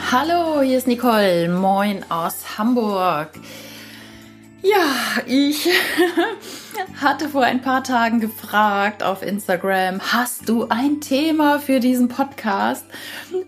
Hallo, 0.00 0.60
hier 0.60 0.78
ist 0.78 0.86
Nicole. 0.86 1.48
Moin 1.48 2.04
aus 2.10 2.58
Hamburg. 2.58 3.30
Ja, 4.62 5.22
ich 5.26 5.68
hatte 7.00 7.28
vor 7.28 7.44
ein 7.44 7.62
paar 7.62 7.84
Tagen 7.84 8.18
gefragt 8.18 9.02
auf 9.02 9.22
Instagram, 9.22 10.00
hast 10.00 10.48
du 10.48 10.66
ein 10.68 11.00
Thema 11.00 11.60
für 11.60 11.78
diesen 11.80 12.08
Podcast? 12.08 12.84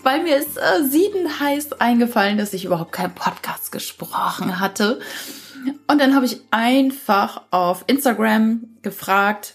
Weil 0.02 0.22
mir 0.22 0.36
ist 0.36 0.56
äh, 0.56 0.84
sieden 0.84 1.40
heiß 1.40 1.72
eingefallen, 1.74 2.38
dass 2.38 2.52
ich 2.52 2.64
überhaupt 2.64 2.92
keinen 2.92 3.14
Podcast 3.14 3.72
gesprochen 3.72 4.60
hatte. 4.60 5.00
Und 5.88 6.00
dann 6.00 6.14
habe 6.14 6.26
ich 6.26 6.40
einfach 6.52 7.42
auf 7.50 7.84
Instagram 7.88 8.76
gefragt, 8.82 9.54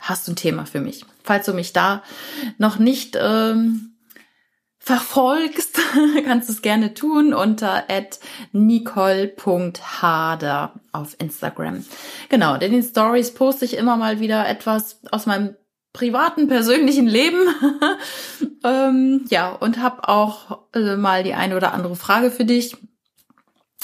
hast 0.00 0.26
du 0.26 0.32
ein 0.32 0.36
Thema 0.36 0.66
für 0.66 0.80
mich? 0.80 1.04
Falls 1.22 1.46
du 1.46 1.52
mich 1.52 1.72
da 1.72 2.02
noch 2.58 2.78
nicht 2.78 3.16
ähm, 3.20 3.89
verfolgst, 4.80 5.78
kannst 6.24 6.48
du 6.48 6.54
es 6.54 6.62
gerne 6.62 6.94
tun 6.94 7.34
unter 7.34 7.84
nicole.hader 8.52 10.72
auf 10.90 11.14
Instagram. 11.20 11.84
Genau, 12.30 12.54
in 12.54 12.72
den 12.72 12.82
Stories 12.82 13.34
poste 13.34 13.66
ich 13.66 13.76
immer 13.76 13.96
mal 13.96 14.18
wieder 14.18 14.48
etwas 14.48 14.98
aus 15.12 15.26
meinem 15.26 15.54
privaten, 15.92 16.48
persönlichen 16.48 17.06
Leben. 17.06 17.54
ähm, 18.64 19.26
ja, 19.28 19.50
und 19.50 19.82
habe 19.82 20.08
auch 20.08 20.62
äh, 20.74 20.96
mal 20.96 21.24
die 21.24 21.34
eine 21.34 21.56
oder 21.56 21.74
andere 21.74 21.94
Frage 21.94 22.30
für 22.30 22.46
dich. 22.46 22.78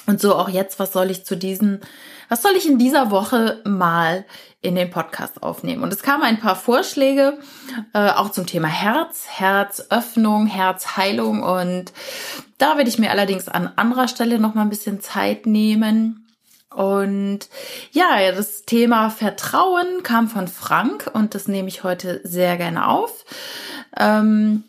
Und 0.07 0.21
so 0.21 0.35
auch 0.35 0.49
jetzt, 0.49 0.79
was 0.79 0.93
soll 0.93 1.11
ich 1.11 1.25
zu 1.25 1.37
diesen, 1.37 1.81
was 2.29 2.43
soll 2.43 2.53
ich 2.53 2.67
in 2.67 2.79
dieser 2.79 3.11
Woche 3.11 3.61
mal 3.65 4.25
in 4.61 4.75
den 4.75 4.91
Podcast 4.91 5.43
aufnehmen. 5.43 5.83
Und 5.83 5.93
es 5.93 6.03
kamen 6.03 6.23
ein 6.23 6.41
paar 6.41 6.57
Vorschläge, 6.57 7.39
äh, 7.93 8.11
auch 8.11 8.31
zum 8.31 8.47
Thema 8.47 8.69
Herz, 8.69 9.27
Herzöffnung, 9.29 10.47
Herzheilung. 10.47 11.43
Und 11.43 11.93
da 12.59 12.77
werde 12.77 12.89
ich 12.89 12.99
mir 12.99 13.11
allerdings 13.11 13.49
an 13.49 13.73
anderer 13.77 14.09
Stelle 14.09 14.39
noch 14.39 14.55
mal 14.55 14.63
ein 14.63 14.71
bisschen 14.71 15.01
Zeit 15.01 15.47
nehmen. 15.47 16.27
Und 16.71 17.49
ja, 17.93 18.33
das 18.33 18.65
Thema 18.65 19.09
Vertrauen 19.09 20.03
kam 20.03 20.29
von 20.29 20.47
Frank 20.47 21.11
und 21.13 21.35
das 21.35 21.49
nehme 21.49 21.69
ich 21.69 21.85
heute 21.85 22.21
sehr 22.23 22.57
gerne 22.57 22.89
auf. 22.89 23.25
Ähm, 23.97 24.65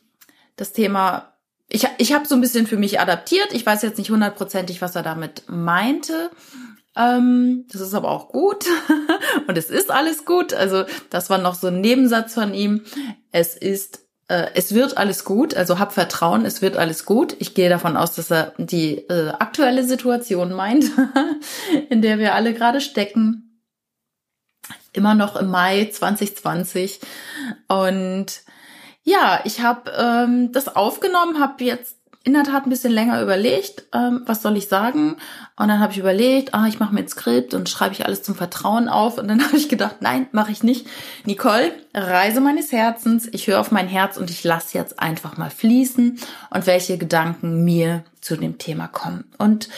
das 0.56 0.74
Thema, 0.74 1.34
ich, 1.70 1.88
ich 1.98 2.14
habe 2.14 2.28
so 2.28 2.36
ein 2.36 2.42
bisschen 2.42 2.68
für 2.68 2.78
mich 2.78 3.00
adaptiert. 3.00 3.54
Ich 3.54 3.66
weiß 3.66 3.82
jetzt 3.82 3.98
nicht 3.98 4.10
hundertprozentig, 4.10 4.82
was 4.82 4.96
er 4.96 5.04
damit 5.04 5.44
meinte. 5.48 6.32
Ähm, 6.96 7.66
das 7.72 7.82
ist 7.82 7.94
aber 7.94 8.10
auch 8.10 8.30
gut. 8.30 8.66
und 9.48 9.58
es 9.58 9.70
ist 9.70 9.92
alles 9.92 10.26
gut. 10.26 10.54
Also 10.54 10.86
das 11.10 11.30
war 11.30 11.38
noch 11.38 11.56
so 11.56 11.68
ein 11.68 11.82
Nebensatz 11.82 12.34
von 12.34 12.54
ihm. 12.54 12.84
Es 13.32 13.56
ist 13.56 14.08
äh, 14.28 14.48
es 14.56 14.74
wird 14.74 14.98
alles 14.98 15.24
gut, 15.24 15.56
also 15.56 15.80
hab 15.80 15.94
Vertrauen, 15.94 16.46
es 16.46 16.62
wird 16.62 16.78
alles 16.78 17.06
gut. 17.06 17.36
Ich 17.40 17.54
gehe 17.54 17.70
davon 17.70 17.96
aus, 17.96 18.16
dass 18.16 18.32
er 18.32 18.54
die 18.58 18.98
äh, 19.10 19.30
aktuelle 19.30 19.84
Situation 19.84 20.54
meint, 20.54 20.86
in 21.90 22.02
der 22.02 22.20
wir 22.20 22.36
alle 22.36 22.54
gerade 22.54 22.82
stecken. 22.82 23.62
Immer 24.94 25.16
noch 25.16 25.36
im 25.36 25.50
Mai 25.50 25.90
2020. 25.92 27.00
Und 27.68 28.42
ja, 29.08 29.40
ich 29.46 29.62
habe 29.62 29.90
ähm, 29.98 30.52
das 30.52 30.76
aufgenommen, 30.76 31.40
habe 31.40 31.64
jetzt 31.64 31.96
in 32.26 32.34
der 32.34 32.44
Tat 32.44 32.66
ein 32.66 32.70
bisschen 32.70 32.92
länger 32.92 33.22
überlegt, 33.22 33.86
ähm, 33.94 34.24
was 34.26 34.42
soll 34.42 34.58
ich 34.58 34.68
sagen. 34.68 35.16
Und 35.56 35.70
dann 35.70 35.80
habe 35.80 35.94
ich 35.94 35.98
überlegt, 35.98 36.54
ah, 36.54 36.68
ich 36.68 36.78
mache 36.78 36.94
mir 36.94 37.00
ein 37.00 37.08
Skript 37.08 37.54
und 37.54 37.70
schreibe 37.70 37.94
ich 37.94 38.06
alles 38.06 38.22
zum 38.22 38.36
Vertrauen 38.36 38.90
auf. 38.90 39.18
Und 39.18 39.30
dann 39.30 39.42
habe 39.46 39.56
ich 39.56 39.70
gedacht, 39.70 40.02
nein, 40.02 40.28
mache 40.34 40.52
ich 40.52 40.62
nicht. 40.62 40.88
Nicole, 41.24 41.72
Reise 41.94 42.42
meines 42.42 42.74
Herzens. 42.74 43.30
Ich 43.32 43.48
höre 43.48 43.62
auf 43.62 43.72
mein 43.72 43.88
Herz 43.88 44.18
und 44.18 44.30
ich 44.30 44.44
lasse 44.44 44.78
jetzt 44.78 45.00
einfach 45.00 45.38
mal 45.38 45.50
fließen 45.50 46.20
und 46.50 46.68
welche 46.68 46.98
Gedanken 46.98 47.64
mir 47.64 48.04
zu 48.20 48.36
dem 48.36 48.58
Thema 48.58 48.90
kommen. 48.90 49.24
Und 49.38 49.70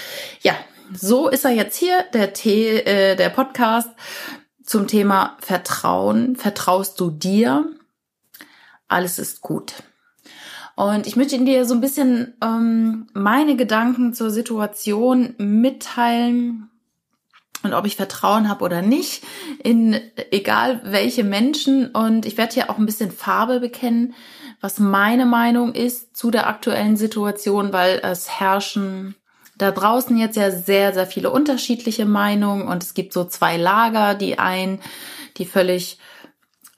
ja, 0.41 0.55
so 0.91 1.29
ist 1.29 1.45
er 1.45 1.51
jetzt 1.51 1.77
hier, 1.77 2.03
der, 2.13 2.33
T 2.33 2.79
äh, 2.79 3.15
der 3.15 3.29
Podcast 3.29 3.89
zum 4.65 4.87
Thema 4.87 5.37
Vertrauen. 5.39 6.35
Vertraust 6.35 6.99
du 6.99 7.11
dir? 7.11 7.69
Alles 8.89 9.19
ist 9.19 9.41
gut. 9.41 9.75
Und 10.75 11.07
ich 11.07 11.15
möchte 11.15 11.37
dir 11.43 11.65
so 11.65 11.73
ein 11.73 11.81
bisschen 11.81 12.35
ähm, 12.41 13.07
meine 13.13 13.55
Gedanken 13.55 14.13
zur 14.13 14.31
Situation 14.31 15.35
mitteilen 15.37 16.69
und 17.63 17.73
ob 17.73 17.85
ich 17.85 17.97
Vertrauen 17.97 18.47
habe 18.47 18.63
oder 18.63 18.81
nicht 18.81 19.23
in 19.61 19.99
egal 20.31 20.81
welche 20.85 21.23
Menschen. 21.23 21.87
Und 21.91 22.25
ich 22.25 22.37
werde 22.37 22.53
hier 22.53 22.69
auch 22.69 22.77
ein 22.77 22.85
bisschen 22.85 23.11
Farbe 23.11 23.59
bekennen, 23.59 24.13
was 24.61 24.79
meine 24.79 25.25
Meinung 25.25 25.73
ist 25.73 26.15
zu 26.15 26.31
der 26.31 26.47
aktuellen 26.47 26.95
Situation, 26.95 27.73
weil 27.73 27.99
es 28.03 28.39
herrschen 28.39 29.15
da 29.57 29.71
draußen 29.71 30.17
jetzt 30.17 30.37
ja 30.37 30.51
sehr, 30.51 30.93
sehr 30.93 31.05
viele 31.05 31.31
unterschiedliche 31.31 32.05
Meinungen 32.05 32.69
und 32.69 32.81
es 32.81 32.93
gibt 32.93 33.11
so 33.11 33.25
zwei 33.25 33.57
Lager, 33.57 34.15
die 34.15 34.39
einen, 34.39 34.79
die 35.35 35.45
völlig 35.45 35.99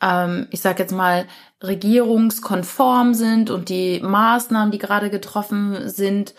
ähm, 0.02 0.48
ich 0.52 0.62
sage 0.62 0.84
jetzt 0.84 0.92
mal, 0.92 1.28
regierungskonform 1.62 3.14
sind 3.14 3.50
und 3.50 3.70
die 3.70 4.00
Maßnahmen, 4.00 4.72
die 4.72 4.78
gerade 4.78 5.10
getroffen 5.10 5.90
sind, 5.90 6.34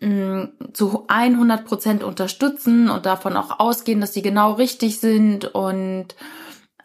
mh, 0.00 0.48
zu 0.72 1.04
100 1.08 1.64
Prozent 1.64 2.02
unterstützen 2.02 2.88
und 2.88 3.06
davon 3.06 3.36
auch 3.36 3.58
ausgehen, 3.58 4.00
dass 4.00 4.14
sie 4.14 4.22
genau 4.22 4.52
richtig 4.52 5.00
sind 5.00 5.54
und 5.54 6.14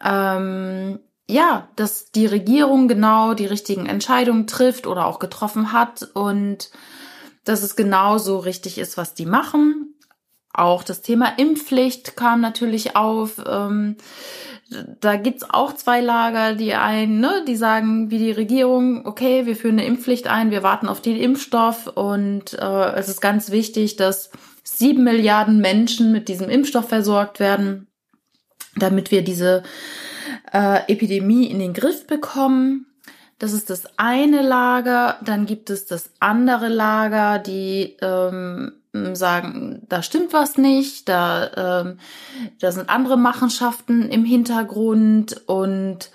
ähm, 0.02 1.00
ja, 1.28 1.68
dass 1.76 2.10
die 2.10 2.26
Regierung 2.26 2.88
genau 2.88 3.34
die 3.34 3.46
richtigen 3.46 3.86
Entscheidungen 3.86 4.46
trifft 4.48 4.86
oder 4.86 5.06
auch 5.06 5.20
getroffen 5.20 5.72
hat 5.72 6.02
und 6.14 6.70
dass 7.44 7.62
es 7.62 7.76
genauso 7.76 8.38
richtig 8.38 8.78
ist, 8.78 8.96
was 8.96 9.14
die 9.14 9.26
machen. 9.26 9.94
Auch 10.52 10.82
das 10.82 11.02
Thema 11.02 11.38
Impfpflicht 11.38 12.16
kam 12.16 12.40
natürlich 12.40 12.96
auf. 12.96 13.36
Ähm, 13.46 13.96
da 15.00 15.16
gibt's 15.16 15.44
auch 15.48 15.74
zwei 15.74 16.00
Lager, 16.00 16.54
die 16.54 16.74
einen, 16.74 17.20
ne, 17.20 17.44
die 17.46 17.56
sagen, 17.56 18.10
wie 18.10 18.18
die 18.18 18.30
Regierung, 18.30 19.04
okay, 19.04 19.46
wir 19.46 19.56
führen 19.56 19.78
eine 19.78 19.86
Impfpflicht 19.86 20.28
ein, 20.28 20.50
wir 20.50 20.62
warten 20.62 20.88
auf 20.88 21.02
den 21.02 21.16
Impfstoff 21.16 21.88
und 21.88 22.54
äh, 22.54 22.92
es 22.92 23.08
ist 23.08 23.20
ganz 23.20 23.50
wichtig, 23.50 23.96
dass 23.96 24.30
sieben 24.62 25.02
Milliarden 25.02 25.60
Menschen 25.60 26.12
mit 26.12 26.28
diesem 26.28 26.48
Impfstoff 26.48 26.88
versorgt 26.88 27.40
werden, 27.40 27.88
damit 28.76 29.10
wir 29.10 29.22
diese 29.22 29.64
äh, 30.52 30.90
Epidemie 30.90 31.46
in 31.46 31.58
den 31.58 31.72
Griff 31.72 32.06
bekommen. 32.06 32.86
Das 33.38 33.52
ist 33.52 33.70
das 33.70 33.84
eine 33.96 34.42
Lager. 34.42 35.18
Dann 35.24 35.46
gibt 35.46 35.70
es 35.70 35.86
das 35.86 36.10
andere 36.20 36.68
Lager, 36.68 37.38
die 37.38 37.96
ähm, 38.02 38.79
sagen, 38.92 39.82
da 39.88 40.02
stimmt 40.02 40.32
was 40.32 40.58
nicht, 40.58 41.08
da, 41.08 41.82
ähm, 41.82 41.98
da 42.60 42.72
sind 42.72 42.88
andere 42.88 43.16
Machenschaften 43.16 44.08
im 44.08 44.24
Hintergrund 44.24 45.42
und 45.46 46.10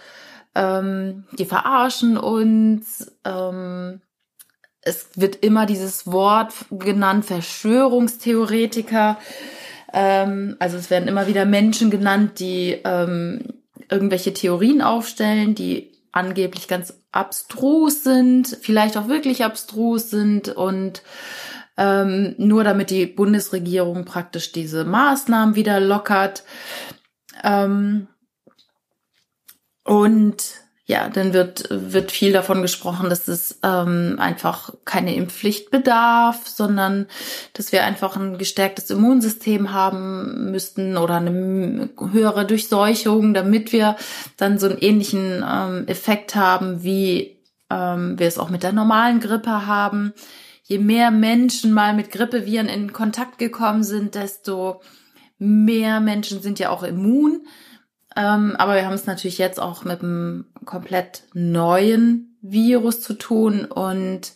ähm, 0.55 1.25
die 1.37 1.45
verarschen 1.45 2.17
uns. 2.17 3.11
Ähm, 3.23 4.01
es 4.81 5.09
wird 5.15 5.37
immer 5.37 5.65
dieses 5.65 6.11
Wort 6.11 6.53
genannt, 6.69 7.25
Verschwörungstheoretiker. 7.25 9.17
Ähm, 9.93 10.55
also 10.59 10.77
es 10.77 10.89
werden 10.89 11.07
immer 11.07 11.27
wieder 11.27 11.45
Menschen 11.45 11.89
genannt, 11.89 12.39
die 12.39 12.79
ähm, 12.83 13.41
irgendwelche 13.89 14.33
Theorien 14.33 14.81
aufstellen, 14.81 15.55
die 15.55 15.91
angeblich 16.11 16.67
ganz 16.67 16.93
abstrus 17.11 18.03
sind, 18.03 18.57
vielleicht 18.61 18.97
auch 18.97 19.07
wirklich 19.07 19.43
abstrus 19.43 20.09
sind 20.09 20.49
und 20.49 21.01
ähm, 21.77 22.35
nur 22.37 22.63
damit 22.63 22.89
die 22.89 23.05
Bundesregierung 23.05 24.05
praktisch 24.05 24.51
diese 24.51 24.85
Maßnahmen 24.85 25.55
wieder 25.55 25.79
lockert. 25.79 26.43
Ähm, 27.43 28.07
und 29.83 30.43
ja, 30.87 31.09
dann 31.09 31.33
wird, 31.33 31.67
wird 31.71 32.11
viel 32.11 32.31
davon 32.31 32.61
gesprochen, 32.61 33.09
dass 33.09 33.27
es 33.27 33.59
ähm, 33.63 34.17
einfach 34.19 34.71
keine 34.85 35.15
Impfpflicht 35.15 35.71
bedarf, 35.71 36.47
sondern 36.47 37.07
dass 37.53 37.71
wir 37.71 37.83
einfach 37.83 38.15
ein 38.15 38.37
gestärktes 38.37 38.91
Immunsystem 38.91 39.73
haben 39.73 40.51
müssten 40.51 40.95
oder 40.97 41.15
eine 41.15 41.89
höhere 42.11 42.45
Durchseuchung, 42.45 43.33
damit 43.33 43.73
wir 43.73 43.95
dann 44.37 44.59
so 44.59 44.67
einen 44.67 44.77
ähnlichen 44.77 45.43
ähm, 45.47 45.87
Effekt 45.87 46.35
haben, 46.35 46.83
wie 46.83 47.41
ähm, 47.71 48.19
wir 48.19 48.27
es 48.27 48.37
auch 48.37 48.51
mit 48.51 48.61
der 48.61 48.71
normalen 48.71 49.19
Grippe 49.19 49.65
haben 49.65 50.13
je 50.67 50.79
mehr 50.79 51.11
Menschen 51.11 51.73
mal 51.73 51.93
mit 51.93 52.11
Grippeviren 52.11 52.67
in 52.67 52.91
Kontakt 52.91 53.37
gekommen 53.37 53.83
sind, 53.83 54.15
desto 54.15 54.81
mehr 55.37 55.99
Menschen 55.99 56.41
sind 56.41 56.59
ja 56.59 56.71
auch 56.71 56.83
immun. 56.83 57.45
Ähm, 58.15 58.55
aber 58.57 58.75
wir 58.75 58.85
haben 58.85 58.93
es 58.93 59.05
natürlich 59.05 59.37
jetzt 59.37 59.59
auch 59.59 59.83
mit 59.83 60.01
einem 60.01 60.45
komplett 60.65 61.23
neuen 61.33 62.37
Virus 62.41 63.01
zu 63.01 63.13
tun 63.13 63.65
und 63.65 64.33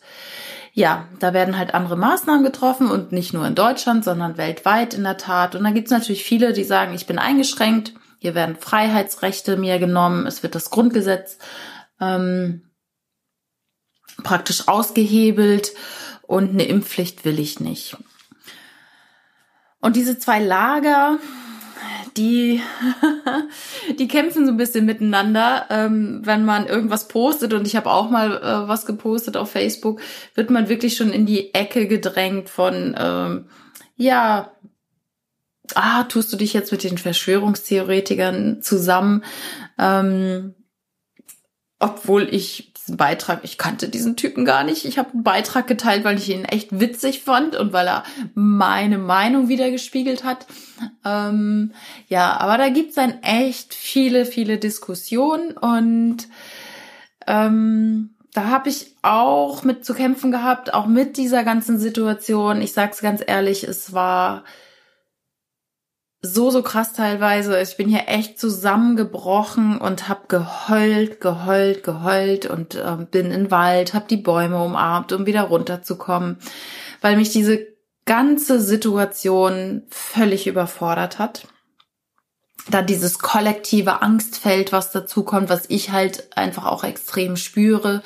ja, 0.73 1.07
da 1.19 1.33
werden 1.33 1.57
halt 1.57 1.73
andere 1.73 1.97
Maßnahmen 1.97 2.43
getroffen 2.43 2.91
und 2.91 3.11
nicht 3.11 3.33
nur 3.33 3.45
in 3.47 3.55
Deutschland, 3.55 4.03
sondern 4.03 4.37
weltweit 4.37 4.93
in 4.93 5.03
der 5.03 5.17
Tat. 5.17 5.55
Und 5.55 5.63
dann 5.63 5.73
gibt 5.73 5.87
es 5.87 5.91
natürlich 5.91 6.23
viele, 6.23 6.53
die 6.53 6.63
sagen, 6.63 6.93
ich 6.93 7.07
bin 7.07 7.17
eingeschränkt, 7.17 7.93
hier 8.19 8.35
werden 8.35 8.55
Freiheitsrechte 8.55 9.57
mir 9.57 9.79
genommen, 9.79 10.27
es 10.27 10.43
wird 10.43 10.55
das 10.55 10.69
Grundgesetz 10.69 11.39
ähm, 11.99 12.69
praktisch 14.23 14.67
ausgehebelt 14.67 15.71
und 16.29 16.51
eine 16.51 16.65
Impfpflicht 16.65 17.25
will 17.25 17.39
ich 17.39 17.59
nicht. 17.59 17.97
Und 19.81 19.95
diese 19.95 20.19
zwei 20.19 20.39
Lager, 20.39 21.17
die, 22.17 22.61
die 23.97 24.07
kämpfen 24.07 24.45
so 24.45 24.51
ein 24.51 24.57
bisschen 24.57 24.85
miteinander. 24.85 25.65
Ähm, 25.71 26.21
wenn 26.23 26.45
man 26.45 26.67
irgendwas 26.67 27.07
postet, 27.07 27.53
und 27.53 27.65
ich 27.65 27.75
habe 27.75 27.89
auch 27.89 28.11
mal 28.11 28.37
äh, 28.37 28.67
was 28.67 28.85
gepostet 28.85 29.37
auf 29.37 29.49
Facebook, 29.49 30.01
wird 30.35 30.51
man 30.51 30.69
wirklich 30.69 30.95
schon 30.95 31.11
in 31.11 31.25
die 31.25 31.55
Ecke 31.55 31.87
gedrängt 31.87 32.47
von, 32.47 32.95
ähm, 32.95 33.45
ja, 33.95 34.51
ah, 35.73 36.03
tust 36.03 36.31
du 36.31 36.37
dich 36.37 36.53
jetzt 36.53 36.71
mit 36.71 36.83
den 36.83 36.99
Verschwörungstheoretikern 36.99 38.61
zusammen? 38.61 39.23
Ähm, 39.79 40.53
obwohl 41.79 42.27
ich 42.29 42.68
diesen 42.89 42.97
Beitrag, 42.97 43.41
ich 43.43 43.59
kannte 43.59 43.87
diesen 43.87 44.15
Typen 44.15 44.45
gar 44.45 44.63
nicht. 44.63 44.85
Ich 44.85 44.97
habe 44.97 45.11
einen 45.13 45.23
Beitrag 45.23 45.67
geteilt, 45.67 46.03
weil 46.03 46.17
ich 46.17 46.29
ihn 46.29 46.45
echt 46.45 46.79
witzig 46.79 47.21
fand 47.21 47.55
und 47.55 47.71
weil 47.71 47.87
er 47.87 48.03
meine 48.33 48.97
Meinung 48.97 49.47
wiedergespiegelt 49.47 50.23
hat. 50.23 50.47
Ähm, 51.05 51.73
ja, 52.07 52.37
aber 52.39 52.57
da 52.57 52.69
gibt's 52.69 52.95
dann 52.95 53.21
echt 53.21 53.75
viele, 53.75 54.25
viele 54.25 54.57
Diskussionen 54.57 55.51
und 55.51 56.27
ähm, 57.27 58.15
da 58.33 58.45
habe 58.45 58.69
ich 58.69 58.95
auch 59.03 59.63
mit 59.63 59.85
zu 59.85 59.93
kämpfen 59.93 60.31
gehabt, 60.31 60.73
auch 60.73 60.87
mit 60.87 61.17
dieser 61.17 61.43
ganzen 61.43 61.77
Situation. 61.77 62.61
Ich 62.61 62.73
sag's 62.73 63.01
ganz 63.01 63.21
ehrlich, 63.25 63.63
es 63.63 63.93
war 63.93 64.43
so, 66.21 66.51
so 66.51 66.61
krass 66.61 66.93
teilweise. 66.93 67.61
Ich 67.61 67.77
bin 67.77 67.87
hier 67.87 68.07
echt 68.07 68.39
zusammengebrochen 68.39 69.77
und 69.77 70.09
hab 70.09 70.27
geheult, 70.27 71.21
geheult, 71.21 71.83
geheult 71.83 72.45
und 72.45 72.75
äh, 72.75 72.97
bin 73.09 73.31
in 73.31 73.51
Wald, 73.51 73.93
hab 73.93 74.07
die 74.07 74.17
Bäume 74.17 74.61
umarmt, 74.61 75.13
um 75.13 75.25
wieder 75.25 75.43
runterzukommen, 75.43 76.37
weil 77.01 77.15
mich 77.15 77.31
diese 77.31 77.67
ganze 78.05 78.59
Situation 78.59 79.83
völlig 79.89 80.47
überfordert 80.47 81.19
hat. 81.19 81.47
Dann 82.71 82.85
dieses 82.85 83.19
kollektive 83.19 84.01
Angstfeld, 84.01 84.71
was 84.71 84.91
dazu 84.91 85.23
kommt, 85.23 85.49
was 85.49 85.65
ich 85.69 85.91
halt 85.91 86.35
einfach 86.37 86.65
auch 86.65 86.83
extrem 86.83 87.35
spüre. 87.35 88.03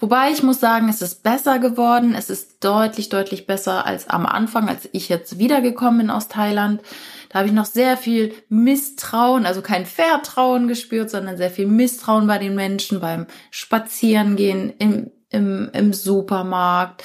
Wobei 0.00 0.30
ich 0.30 0.42
muss 0.42 0.60
sagen, 0.60 0.88
es 0.88 1.02
ist 1.02 1.22
besser 1.22 1.58
geworden. 1.58 2.14
Es 2.16 2.30
ist 2.30 2.64
deutlich, 2.64 3.08
deutlich 3.08 3.46
besser 3.46 3.84
als 3.84 4.08
am 4.08 4.24
Anfang, 4.24 4.68
als 4.68 4.88
ich 4.92 5.08
jetzt 5.08 5.38
wiedergekommen 5.38 5.98
bin 5.98 6.10
aus 6.10 6.28
Thailand. 6.28 6.80
Da 7.28 7.40
habe 7.40 7.48
ich 7.48 7.54
noch 7.54 7.66
sehr 7.66 7.96
viel 7.96 8.32
Misstrauen, 8.48 9.44
also 9.44 9.60
kein 9.60 9.84
Vertrauen 9.84 10.68
gespürt, 10.68 11.10
sondern 11.10 11.36
sehr 11.36 11.50
viel 11.50 11.66
Misstrauen 11.66 12.26
bei 12.26 12.38
den 12.38 12.54
Menschen 12.54 13.00
beim 13.00 13.26
Spazierengehen 13.50 14.72
im, 14.78 15.10
im, 15.30 15.70
im 15.72 15.92
Supermarkt. 15.92 17.04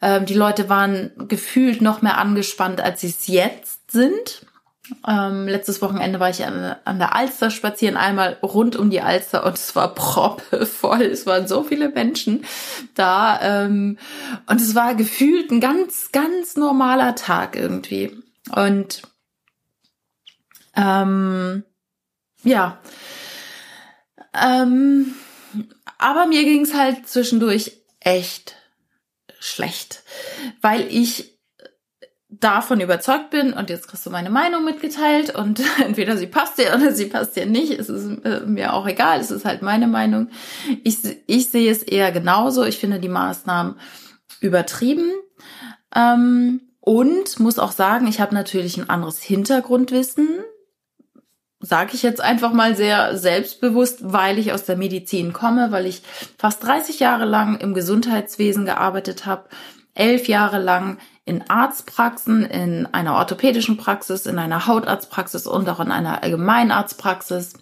Ähm, 0.00 0.24
die 0.24 0.34
Leute 0.34 0.68
waren 0.68 1.10
gefühlt 1.28 1.82
noch 1.82 2.00
mehr 2.00 2.18
angespannt, 2.18 2.80
als 2.80 3.02
sie 3.02 3.08
es 3.08 3.26
jetzt 3.26 3.90
sind. 3.90 4.45
Ähm, 5.06 5.48
letztes 5.48 5.82
Wochenende 5.82 6.20
war 6.20 6.30
ich 6.30 6.44
an, 6.44 6.76
an, 6.84 6.98
der 6.98 7.14
Alster 7.14 7.50
spazieren, 7.50 7.96
einmal 7.96 8.38
rund 8.42 8.76
um 8.76 8.90
die 8.90 9.00
Alster 9.00 9.44
und 9.44 9.54
es 9.54 9.74
war 9.74 9.94
proppevoll. 9.94 11.02
Es 11.02 11.26
waren 11.26 11.48
so 11.48 11.64
viele 11.64 11.88
Menschen 11.88 12.44
da 12.94 13.40
ähm, 13.42 13.98
und 14.46 14.60
es 14.60 14.74
war 14.74 14.94
gefühlt 14.94 15.50
ein 15.50 15.60
ganz, 15.60 16.12
ganz 16.12 16.56
normaler 16.56 17.14
Tag 17.14 17.56
irgendwie. 17.56 18.16
Und 18.54 19.02
ähm, 20.76 21.64
ja. 22.44 22.78
Ähm, 24.34 25.14
aber 25.98 26.26
mir 26.26 26.44
ging 26.44 26.62
es 26.62 26.74
halt 26.74 27.08
zwischendurch 27.08 27.72
echt 28.00 28.54
schlecht, 29.40 30.02
weil 30.60 30.86
ich 30.90 31.35
davon 32.40 32.80
überzeugt 32.80 33.30
bin 33.30 33.52
und 33.52 33.70
jetzt 33.70 33.88
kriegst 33.88 34.04
du 34.06 34.10
meine 34.10 34.30
Meinung 34.30 34.64
mitgeteilt 34.64 35.34
und 35.34 35.62
entweder 35.84 36.16
sie 36.16 36.26
passt 36.26 36.58
dir 36.58 36.74
oder 36.74 36.92
sie 36.92 37.06
passt 37.06 37.36
dir 37.36 37.46
nicht, 37.46 37.72
es 37.72 37.88
ist 37.88 38.24
äh, 38.24 38.40
mir 38.40 38.74
auch 38.74 38.86
egal, 38.86 39.20
es 39.20 39.30
ist 39.30 39.44
halt 39.44 39.62
meine 39.62 39.86
Meinung. 39.86 40.28
Ich, 40.84 40.98
ich 41.26 41.50
sehe 41.50 41.70
es 41.70 41.82
eher 41.82 42.12
genauso, 42.12 42.64
ich 42.64 42.78
finde 42.78 43.00
die 43.00 43.08
Maßnahmen 43.08 43.76
übertrieben. 44.40 45.12
Ähm, 45.94 46.60
und 46.80 47.40
muss 47.40 47.58
auch 47.58 47.72
sagen, 47.72 48.06
ich 48.06 48.20
habe 48.20 48.32
natürlich 48.32 48.76
ein 48.76 48.88
anderes 48.88 49.20
Hintergrundwissen 49.20 50.28
sage 51.60 51.92
ich 51.94 52.02
jetzt 52.02 52.20
einfach 52.20 52.52
mal 52.52 52.76
sehr 52.76 53.16
selbstbewusst, 53.16 54.00
weil 54.02 54.38
ich 54.38 54.52
aus 54.52 54.64
der 54.64 54.76
Medizin 54.76 55.32
komme, 55.32 55.72
weil 55.72 55.86
ich 55.86 56.02
fast 56.38 56.62
30 56.62 57.00
Jahre 57.00 57.24
lang 57.24 57.58
im 57.58 57.74
Gesundheitswesen 57.74 58.64
gearbeitet 58.66 59.26
habe, 59.26 59.48
elf 59.94 60.28
Jahre 60.28 60.58
lang 60.58 60.98
in 61.26 61.50
Arztpraxen, 61.50 62.46
in 62.46 62.86
einer 62.86 63.16
orthopädischen 63.16 63.76
Praxis, 63.76 64.26
in 64.26 64.38
einer 64.38 64.66
Hautarztpraxis 64.68 65.46
und 65.46 65.68
auch 65.68 65.80
in 65.80 65.90
einer 65.90 66.22
Allgemeinarztpraxis. 66.22 67.54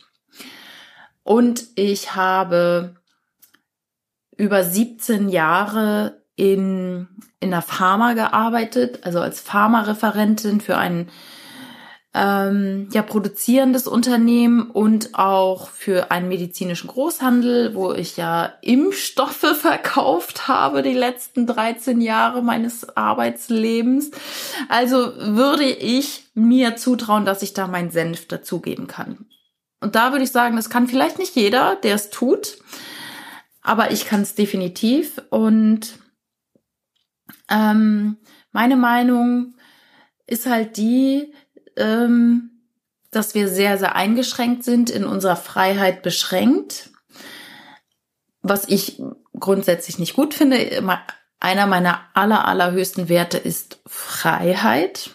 Und 1.23 1.65
ich 1.75 2.15
habe 2.15 2.97
über 4.37 4.63
17 4.63 5.31
Jahre 5.31 6.21
in, 6.37 7.09
in 7.41 7.51
der 7.51 7.63
Pharma 7.63 8.13
gearbeitet, 8.13 9.01
also 9.07 9.21
als 9.21 9.41
Pharmareferentin 9.41 10.61
für 10.61 10.77
einen 10.77 11.11
ähm, 12.15 12.89
ja, 12.93 13.03
produzierendes 13.03 13.89
Unternehmen 13.89 14.71
und 14.71 15.17
auch 15.17 15.69
für 15.71 16.13
einen 16.13 16.29
medizinischen 16.29 16.87
Großhandel, 16.87 17.75
wo 17.75 17.93
ich 17.93 18.17
ja 18.17 18.53
Impfstoffe 18.63 19.57
verkauft 19.61 20.47
habe 20.47 20.83
die 20.83 20.95
letzten 20.95 21.47
13 21.47 22.01
Jahre 22.01 22.41
meines 22.41 22.97
Arbeitslebens. 22.97 24.13
Also 24.69 25.13
würde 25.19 25.65
ich 25.65 26.31
mir 26.35 26.77
zutrauen, 26.77 27.25
dass 27.25 27.43
ich 27.43 27.53
da 27.53 27.67
meinen 27.67 27.91
Senf 27.91 28.29
dazugeben 28.29 28.87
kann. 28.87 29.27
Und 29.81 29.97
da 29.97 30.13
würde 30.13 30.25
ich 30.25 30.31
sagen, 30.31 30.55
das 30.55 30.71
kann 30.71 30.87
vielleicht 30.87 31.19
nicht 31.19 31.35
jeder, 31.35 31.77
der 31.77 31.97
es 31.97 32.11
tut, 32.11 32.59
aber 33.61 33.91
ich 33.91 34.07
kann 34.07 34.23
es 34.23 34.37
definitiv. 34.37 35.21
Und 35.31 35.99
ähm, 37.51 38.19
meine 38.53 38.77
Meinung 38.77 39.55
ist 40.27 40.47
halt 40.47 40.77
die, 40.77 41.35
ähm, 41.77 42.51
dass 43.11 43.35
wir 43.35 43.49
sehr, 43.49 43.79
sehr 43.79 43.95
eingeschränkt 43.95 44.65
sind, 44.65 44.91
in 44.91 45.05
unserer 45.05 45.37
Freiheit 45.37 46.03
beschränkt. 46.03 46.91
Was 48.43 48.69
ich 48.69 49.01
grundsätzlich 49.39 49.99
nicht 49.99 50.15
gut 50.15 50.35
finde. 50.35 50.59
Einer 51.41 51.67
meiner 51.67 52.01
aller, 52.15 52.47
allerhöchsten 52.47 53.09
Werte 53.09 53.39
ist 53.39 53.81
Freiheit. 53.87 55.11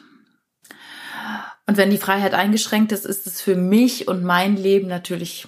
Und 1.66 1.78
wenn 1.78 1.92
die 1.92 1.98
Freiheit 1.98 2.34
eingeschränkt 2.34 2.92
ist, 2.92 3.06
ist 3.06 3.28
es 3.28 3.42
für 3.42 3.56
mich 3.56 4.08
und 4.08 4.24
mein 4.24 4.56
Leben 4.56 4.88
natürlich 4.88 5.48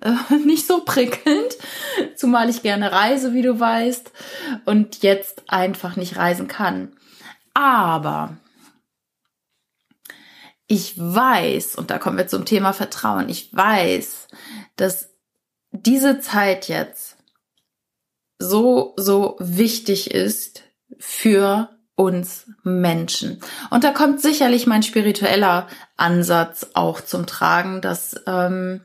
äh, 0.00 0.34
nicht 0.46 0.66
so 0.66 0.84
prickelnd, 0.84 1.56
zumal 2.16 2.48
ich 2.48 2.62
gerne 2.62 2.92
reise, 2.92 3.34
wie 3.34 3.42
du 3.42 3.58
weißt, 3.58 4.10
und 4.64 5.02
jetzt 5.02 5.42
einfach 5.48 5.96
nicht 5.96 6.16
reisen 6.16 6.48
kann. 6.48 6.96
Aber 7.54 8.36
ich 10.72 10.94
weiß, 10.96 11.76
und 11.76 11.90
da 11.90 11.98
kommen 11.98 12.16
wir 12.16 12.28
zum 12.28 12.46
Thema 12.46 12.72
Vertrauen, 12.72 13.28
ich 13.28 13.54
weiß, 13.54 14.28
dass 14.76 15.10
diese 15.70 16.18
Zeit 16.18 16.66
jetzt 16.68 17.18
so, 18.38 18.94
so 18.96 19.36
wichtig 19.38 20.12
ist 20.12 20.62
für 20.98 21.68
uns 21.94 22.46
Menschen. 22.62 23.42
Und 23.68 23.84
da 23.84 23.90
kommt 23.90 24.22
sicherlich 24.22 24.66
mein 24.66 24.82
spiritueller 24.82 25.66
Ansatz 25.98 26.70
auch 26.72 27.02
zum 27.02 27.26
Tragen, 27.26 27.82
dass, 27.82 28.18
ähm, 28.26 28.80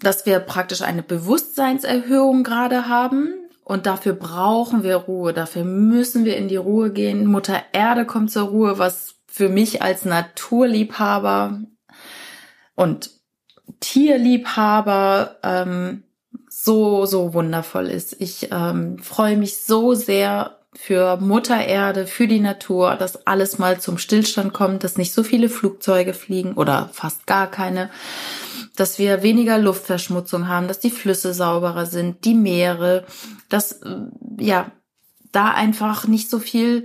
dass 0.00 0.26
wir 0.26 0.40
praktisch 0.40 0.82
eine 0.82 1.04
Bewusstseinserhöhung 1.04 2.42
gerade 2.42 2.88
haben. 2.88 3.32
Und 3.62 3.86
dafür 3.86 4.14
brauchen 4.14 4.82
wir 4.82 4.96
Ruhe, 4.96 5.32
dafür 5.32 5.62
müssen 5.62 6.24
wir 6.24 6.36
in 6.36 6.48
die 6.48 6.56
Ruhe 6.56 6.92
gehen. 6.92 7.26
Mutter 7.26 7.62
Erde 7.70 8.04
kommt 8.04 8.32
zur 8.32 8.48
Ruhe, 8.48 8.80
was 8.80 9.19
für 9.40 9.48
mich 9.48 9.80
als 9.80 10.04
Naturliebhaber 10.04 11.62
und 12.74 13.08
Tierliebhaber 13.80 15.38
ähm, 15.42 16.02
so, 16.50 17.06
so 17.06 17.32
wundervoll 17.32 17.86
ist. 17.86 18.20
Ich 18.20 18.48
ähm, 18.52 18.98
freue 18.98 19.38
mich 19.38 19.62
so 19.62 19.94
sehr 19.94 20.58
für 20.74 21.16
Mutter 21.16 21.64
Erde, 21.64 22.06
für 22.06 22.28
die 22.28 22.38
Natur, 22.38 22.96
dass 22.96 23.26
alles 23.26 23.58
mal 23.58 23.80
zum 23.80 23.96
Stillstand 23.96 24.52
kommt, 24.52 24.84
dass 24.84 24.98
nicht 24.98 25.14
so 25.14 25.22
viele 25.22 25.48
Flugzeuge 25.48 26.12
fliegen 26.12 26.52
oder 26.52 26.90
fast 26.92 27.26
gar 27.26 27.50
keine, 27.50 27.88
dass 28.76 28.98
wir 28.98 29.22
weniger 29.22 29.56
Luftverschmutzung 29.56 30.48
haben, 30.48 30.68
dass 30.68 30.80
die 30.80 30.90
Flüsse 30.90 31.32
sauberer 31.32 31.86
sind, 31.86 32.26
die 32.26 32.34
Meere, 32.34 33.06
dass 33.48 33.72
äh, 33.72 34.00
ja 34.38 34.70
da 35.32 35.52
einfach 35.52 36.06
nicht 36.06 36.28
so 36.28 36.40
viel 36.40 36.84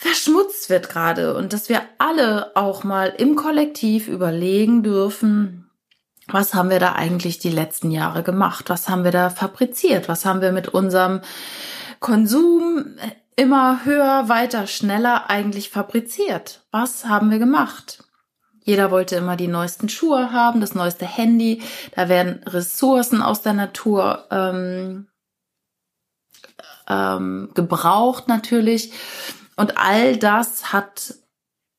verschmutzt 0.00 0.70
wird 0.70 0.88
gerade 0.88 1.34
und 1.34 1.52
dass 1.52 1.68
wir 1.68 1.82
alle 1.98 2.56
auch 2.56 2.84
mal 2.84 3.12
im 3.18 3.36
Kollektiv 3.36 4.08
überlegen 4.08 4.82
dürfen, 4.82 5.70
was 6.26 6.54
haben 6.54 6.70
wir 6.70 6.78
da 6.78 6.94
eigentlich 6.94 7.38
die 7.38 7.50
letzten 7.50 7.90
Jahre 7.90 8.22
gemacht? 8.22 8.70
Was 8.70 8.88
haben 8.88 9.04
wir 9.04 9.10
da 9.10 9.28
fabriziert? 9.28 10.08
Was 10.08 10.24
haben 10.24 10.40
wir 10.40 10.52
mit 10.52 10.68
unserem 10.68 11.20
Konsum 11.98 12.96
immer 13.36 13.84
höher, 13.84 14.30
weiter, 14.30 14.66
schneller 14.66 15.28
eigentlich 15.28 15.68
fabriziert? 15.68 16.62
Was 16.70 17.04
haben 17.04 17.30
wir 17.30 17.38
gemacht? 17.38 18.04
Jeder 18.62 18.90
wollte 18.90 19.16
immer 19.16 19.36
die 19.36 19.48
neuesten 19.48 19.90
Schuhe 19.90 20.32
haben, 20.32 20.62
das 20.62 20.74
neueste 20.74 21.04
Handy. 21.04 21.62
Da 21.94 22.08
werden 22.08 22.42
Ressourcen 22.46 23.20
aus 23.20 23.42
der 23.42 23.52
Natur 23.52 24.24
ähm, 24.30 25.08
ähm, 26.88 27.50
gebraucht 27.54 28.28
natürlich. 28.28 28.92
Und 29.60 29.76
all 29.76 30.16
das 30.16 30.72
hat 30.72 31.16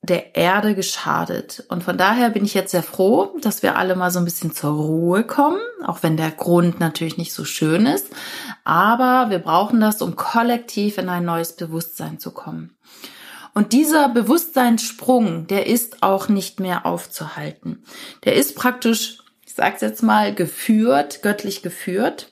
der 0.02 0.36
Erde 0.36 0.76
geschadet. 0.76 1.64
Und 1.68 1.82
von 1.82 1.98
daher 1.98 2.30
bin 2.30 2.44
ich 2.44 2.54
jetzt 2.54 2.70
sehr 2.70 2.84
froh, 2.84 3.36
dass 3.40 3.64
wir 3.64 3.76
alle 3.76 3.96
mal 3.96 4.12
so 4.12 4.20
ein 4.20 4.24
bisschen 4.24 4.54
zur 4.54 4.70
Ruhe 4.70 5.24
kommen, 5.24 5.58
auch 5.84 6.04
wenn 6.04 6.16
der 6.16 6.30
Grund 6.30 6.78
natürlich 6.78 7.18
nicht 7.18 7.32
so 7.32 7.44
schön 7.44 7.86
ist. 7.86 8.06
Aber 8.62 9.30
wir 9.30 9.40
brauchen 9.40 9.80
das, 9.80 10.00
um 10.00 10.14
kollektiv 10.14 10.96
in 10.96 11.08
ein 11.08 11.24
neues 11.24 11.56
Bewusstsein 11.56 12.20
zu 12.20 12.30
kommen. 12.30 12.76
Und 13.52 13.72
dieser 13.72 14.08
Bewusstseinssprung, 14.10 15.48
der 15.48 15.66
ist 15.66 16.04
auch 16.04 16.28
nicht 16.28 16.60
mehr 16.60 16.86
aufzuhalten. 16.86 17.82
Der 18.22 18.36
ist 18.36 18.54
praktisch, 18.54 19.18
ich 19.44 19.54
sage 19.54 19.78
jetzt 19.80 20.04
mal, 20.04 20.32
geführt, 20.32 21.20
göttlich 21.22 21.62
geführt. 21.62 22.30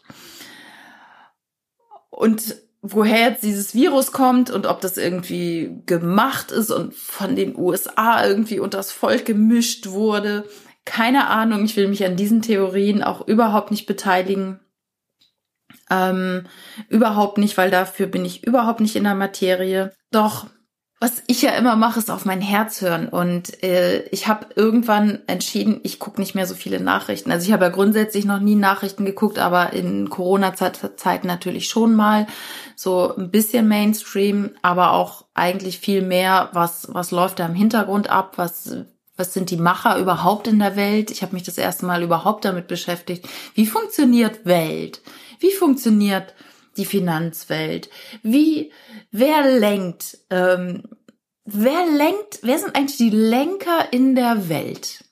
Und 2.09 2.54
woher 2.82 3.30
jetzt 3.30 3.42
dieses 3.42 3.75
Virus 3.75 4.12
kommt 4.12 4.50
und 4.50 4.66
ob 4.66 4.80
das 4.80 4.96
irgendwie 4.96 5.82
gemacht 5.87 6.50
ist 6.50 6.70
und 6.70 6.94
von 6.94 7.37
den 7.37 7.56
USA 7.56 8.26
irgendwie 8.26 8.58
unters 8.58 8.90
Volk 8.90 9.26
gemischt 9.26 9.88
wurde. 9.88 10.49
Keine 10.84 11.28
Ahnung, 11.28 11.64
ich 11.64 11.76
will 11.76 11.88
mich 11.88 12.04
an 12.04 12.16
diesen 12.16 12.42
Theorien 12.42 13.02
auch 13.02 13.26
überhaupt 13.26 13.70
nicht 13.70 13.87
beteiligen. 13.87 14.60
Ähm, 15.90 16.46
überhaupt 16.88 17.37
nicht, 17.37 17.58
weil 17.58 17.70
dafür 17.70 18.06
bin 18.06 18.25
ich 18.25 18.46
überhaupt 18.46 18.80
nicht 18.80 18.96
in 18.96 19.04
der 19.04 19.14
Materie. 19.14 19.92
Doch 20.10 20.46
was 21.02 21.23
ich 21.26 21.40
ja 21.40 21.52
immer 21.52 21.76
mache, 21.76 21.99
ist 21.99 22.11
auf 22.11 22.26
mein 22.26 22.42
Herz 22.42 22.83
hören. 22.83 23.09
Und 23.09 23.62
äh, 23.62 24.02
ich 24.11 24.28
habe 24.28 24.49
irgendwann 24.54 25.21
entschieden, 25.26 25.80
ich 25.83 25.99
gucke 25.99 26.21
nicht 26.21 26.35
mehr 26.35 26.47
so 26.47 26.54
viele 26.54 26.78
Nachrichten. 26.78 27.33
Also 27.33 27.47
ich 27.47 27.52
habe 27.54 27.64
ja 27.64 27.71
grundsätzlich 27.71 28.26
noch 28.26 28.38
nie 28.38 28.54
Nachrichten 28.54 29.07
geguckt, 29.07 29.38
aber 29.38 29.73
in 29.73 30.11
Corona-Zeiten 30.11 31.26
natürlich 31.26 31.71
schon 31.71 31.95
mal 31.95 32.26
so 32.76 33.16
ein 33.16 33.30
bisschen 33.30 33.66
Mainstream, 33.66 34.50
aber 34.61 34.92
auch 34.92 35.25
eigentlich 35.33 35.78
viel 35.78 36.02
mehr, 36.02 36.50
was, 36.52 36.88
was 36.92 37.12
läuft 37.12 37.38
da 37.38 37.47
im 37.47 37.54
Hintergrund 37.54 38.11
ab, 38.11 38.35
was, 38.37 38.76
was 39.16 39.33
sind 39.33 39.50
die 39.50 39.57
Macher 39.57 39.99
überhaupt 39.99 40.49
in 40.49 40.59
der 40.59 40.76
Welt? 40.76 41.11
Ich 41.11 41.23
habe 41.23 41.33
mich 41.33 41.45
das 41.45 41.57
erste 41.57 41.87
Mal 41.87 42.02
überhaupt 42.02 42.45
damit 42.45 42.69
beschäftigt. 42.69 43.26
Wie 43.54 43.66
funktioniert 43.66 44.45
Welt? 44.45 45.00
Wie 45.38 45.52
funktioniert 45.52 46.35
die 46.80 46.87
Finanzwelt? 46.87 47.90
Wie, 48.22 48.72
wer 49.10 49.58
lenkt, 49.58 50.18
ähm, 50.30 50.82
wer 51.44 51.87
lenkt, 51.87 52.40
wer 52.42 52.58
sind 52.58 52.75
eigentlich 52.75 52.96
die 52.96 53.10
Lenker 53.10 53.92
in 53.92 54.14
der 54.14 54.49
Welt? 54.49 55.04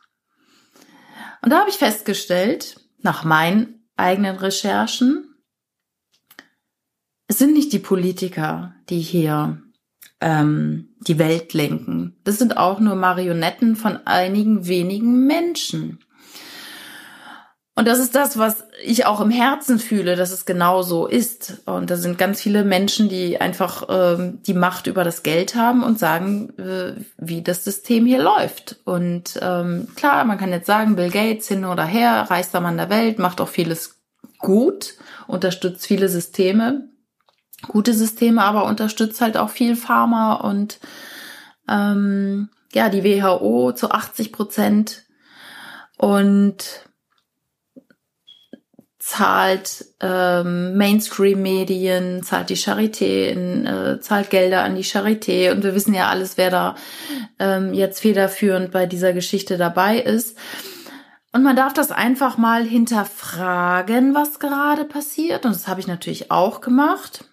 Und 1.43 1.51
da 1.51 1.61
habe 1.61 1.71
ich 1.71 1.77
festgestellt, 1.77 2.81
nach 3.01 3.23
meinen 3.23 3.89
eigenen 3.97 4.37
Recherchen, 4.37 5.35
es 7.29 7.39
sind 7.39 7.53
nicht 7.53 7.73
die 7.73 7.79
Politiker, 7.79 8.75
die 8.89 9.01
hier 9.01 9.63
ähm, 10.21 10.97
die 11.01 11.19
Welt 11.19 11.53
lenken. 11.53 12.17
Das 12.25 12.39
sind 12.39 12.57
auch 12.57 12.81
nur 12.81 12.95
Marionetten 12.95 13.77
von 13.77 13.99
einigen 14.07 14.67
wenigen 14.67 15.27
Menschen. 15.27 16.01
Und 17.79 17.87
das 17.87 18.01
ist 18.01 18.17
das, 18.17 18.37
was 18.37 18.65
ich 18.83 19.07
auch 19.07 19.21
im 19.21 19.31
Herzen 19.31 19.79
fühle, 19.79 20.17
dass 20.17 20.33
es 20.33 20.47
genau 20.47 20.83
so 20.83 21.07
ist. 21.07 21.63
Und 21.65 21.91
da 21.91 21.97
sind 21.97 22.19
ganz 22.19 22.43
viele 22.43 22.65
Menschen, 22.65 23.09
die 23.09 23.41
einfach 23.41 23.87
ähm, 23.89 24.43
die 24.43 24.55
Macht 24.55 24.89
über 24.89 25.05
das 25.05 25.23
Geld 25.23 25.55
haben 25.55 25.85
und 25.85 25.97
sagen, 25.97 26.59
äh, 26.59 26.95
wie 27.19 27.41
das 27.41 27.63
System 27.63 28.05
hier 28.05 28.21
läuft. 28.21 28.81
Und 28.85 29.39
ähm, 29.41 29.87
klar, 29.95 30.25
man 30.25 30.39
kann 30.39 30.51
jetzt 30.51 30.67
sagen, 30.67 30.97
Bill 30.97 31.11
Gates 31.11 31.47
hin 31.47 31.65
oder 31.65 31.85
her, 31.85 32.27
reichster 32.29 32.61
Mann 32.61 32.79
der 32.79 32.91
Welt, 32.91 33.21
macht 33.21 33.41
auch 33.41 33.47
vieles 33.47 34.01
gut, 34.39 34.95
unterstützt 35.29 35.87
viele 35.87 36.09
Systeme, 36.09 36.89
gute 37.69 37.95
Systeme, 37.95 38.43
aber 38.43 38.65
unterstützt 38.65 39.21
halt 39.21 39.37
auch 39.37 39.51
viel 39.51 39.77
Pharma 39.77 40.35
und 40.35 40.81
ähm, 41.69 42.49
ja, 42.73 42.89
die 42.89 43.05
WHO 43.05 43.71
zu 43.71 43.93
80 43.93 44.33
Prozent. 44.33 45.05
Und 45.97 46.88
zahlt 49.09 49.87
ähm, 50.01 50.77
Mainstream-Medien, 50.77 52.23
zahlt 52.23 52.51
die 52.51 52.59
Charité, 52.59 53.29
in, 53.29 53.65
äh, 53.65 54.01
zahlt 54.01 54.29
Gelder 54.29 54.65
an 54.65 54.77
die 54.77 54.85
Charité 54.85 55.51
und 55.51 55.65
wir 55.65 55.75
wissen 55.75 55.95
ja 55.95 56.11
alles, 56.11 56.37
wer 56.37 56.51
da 56.51 56.75
ähm, 57.39 57.73
jetzt 57.73 58.01
federführend 58.01 58.71
bei 58.71 58.85
dieser 58.85 59.15
Geschichte 59.15 59.57
dabei 59.57 59.99
ist. 59.99 60.37
Und 61.33 61.43
man 61.43 61.57
darf 61.57 61.73
das 61.73 61.91
einfach 61.91 62.37
mal 62.37 62.65
hinterfragen, 62.65 64.15
was 64.15 64.41
gerade 64.41 64.85
passiert. 64.85 65.47
Und 65.47 65.55
das 65.55 65.69
habe 65.69 65.81
ich 65.81 65.87
natürlich 65.87 66.31
auch 66.31 66.61
gemacht. 66.61 67.25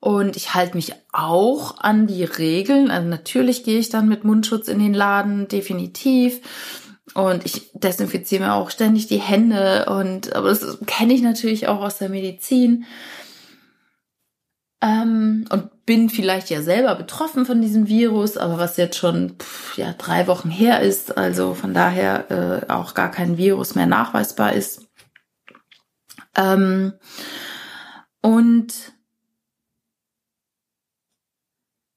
Und 0.00 0.34
ich 0.34 0.54
halte 0.54 0.74
mich 0.74 0.94
auch 1.12 1.78
an 1.78 2.08
die 2.08 2.24
Regeln. 2.24 2.90
Also 2.90 3.06
natürlich 3.06 3.62
gehe 3.62 3.78
ich 3.78 3.88
dann 3.88 4.08
mit 4.08 4.24
Mundschutz 4.24 4.66
in 4.66 4.80
den 4.80 4.94
Laden, 4.94 5.46
definitiv. 5.46 6.40
Und 7.14 7.44
ich 7.44 7.70
desinfiziere 7.74 8.44
mir 8.44 8.54
auch 8.54 8.70
ständig 8.70 9.08
die 9.08 9.18
Hände 9.20 9.86
und 9.86 10.34
aber 10.34 10.48
das 10.48 10.78
kenne 10.86 11.12
ich 11.12 11.22
natürlich 11.22 11.66
auch 11.66 11.80
aus 11.80 11.98
der 11.98 12.08
Medizin. 12.08 12.84
Ähm, 14.82 15.44
und 15.50 15.84
bin 15.84 16.08
vielleicht 16.08 16.48
ja 16.50 16.62
selber 16.62 16.94
betroffen 16.94 17.44
von 17.44 17.60
diesem 17.60 17.88
Virus, 17.88 18.36
aber 18.36 18.58
was 18.58 18.76
jetzt 18.76 18.96
schon 18.96 19.36
pff, 19.38 19.76
ja 19.76 19.92
drei 19.98 20.26
Wochen 20.26 20.50
her 20.50 20.80
ist, 20.80 21.18
also 21.18 21.52
von 21.54 21.74
daher 21.74 22.30
äh, 22.68 22.72
auch 22.72 22.94
gar 22.94 23.10
kein 23.10 23.36
Virus 23.36 23.74
mehr 23.74 23.86
nachweisbar 23.86 24.52
ist. 24.52 24.86
Ähm, 26.36 26.94
und 28.22 28.72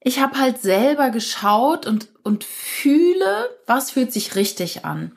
ich 0.04 0.20
habe 0.20 0.40
halt 0.40 0.62
selber 0.62 1.10
geschaut 1.10 1.88
und, 1.88 2.10
und 2.24 2.44
fühle, 2.44 3.50
was 3.66 3.92
fühlt 3.92 4.12
sich 4.12 4.36
richtig 4.36 4.86
an. 4.86 5.14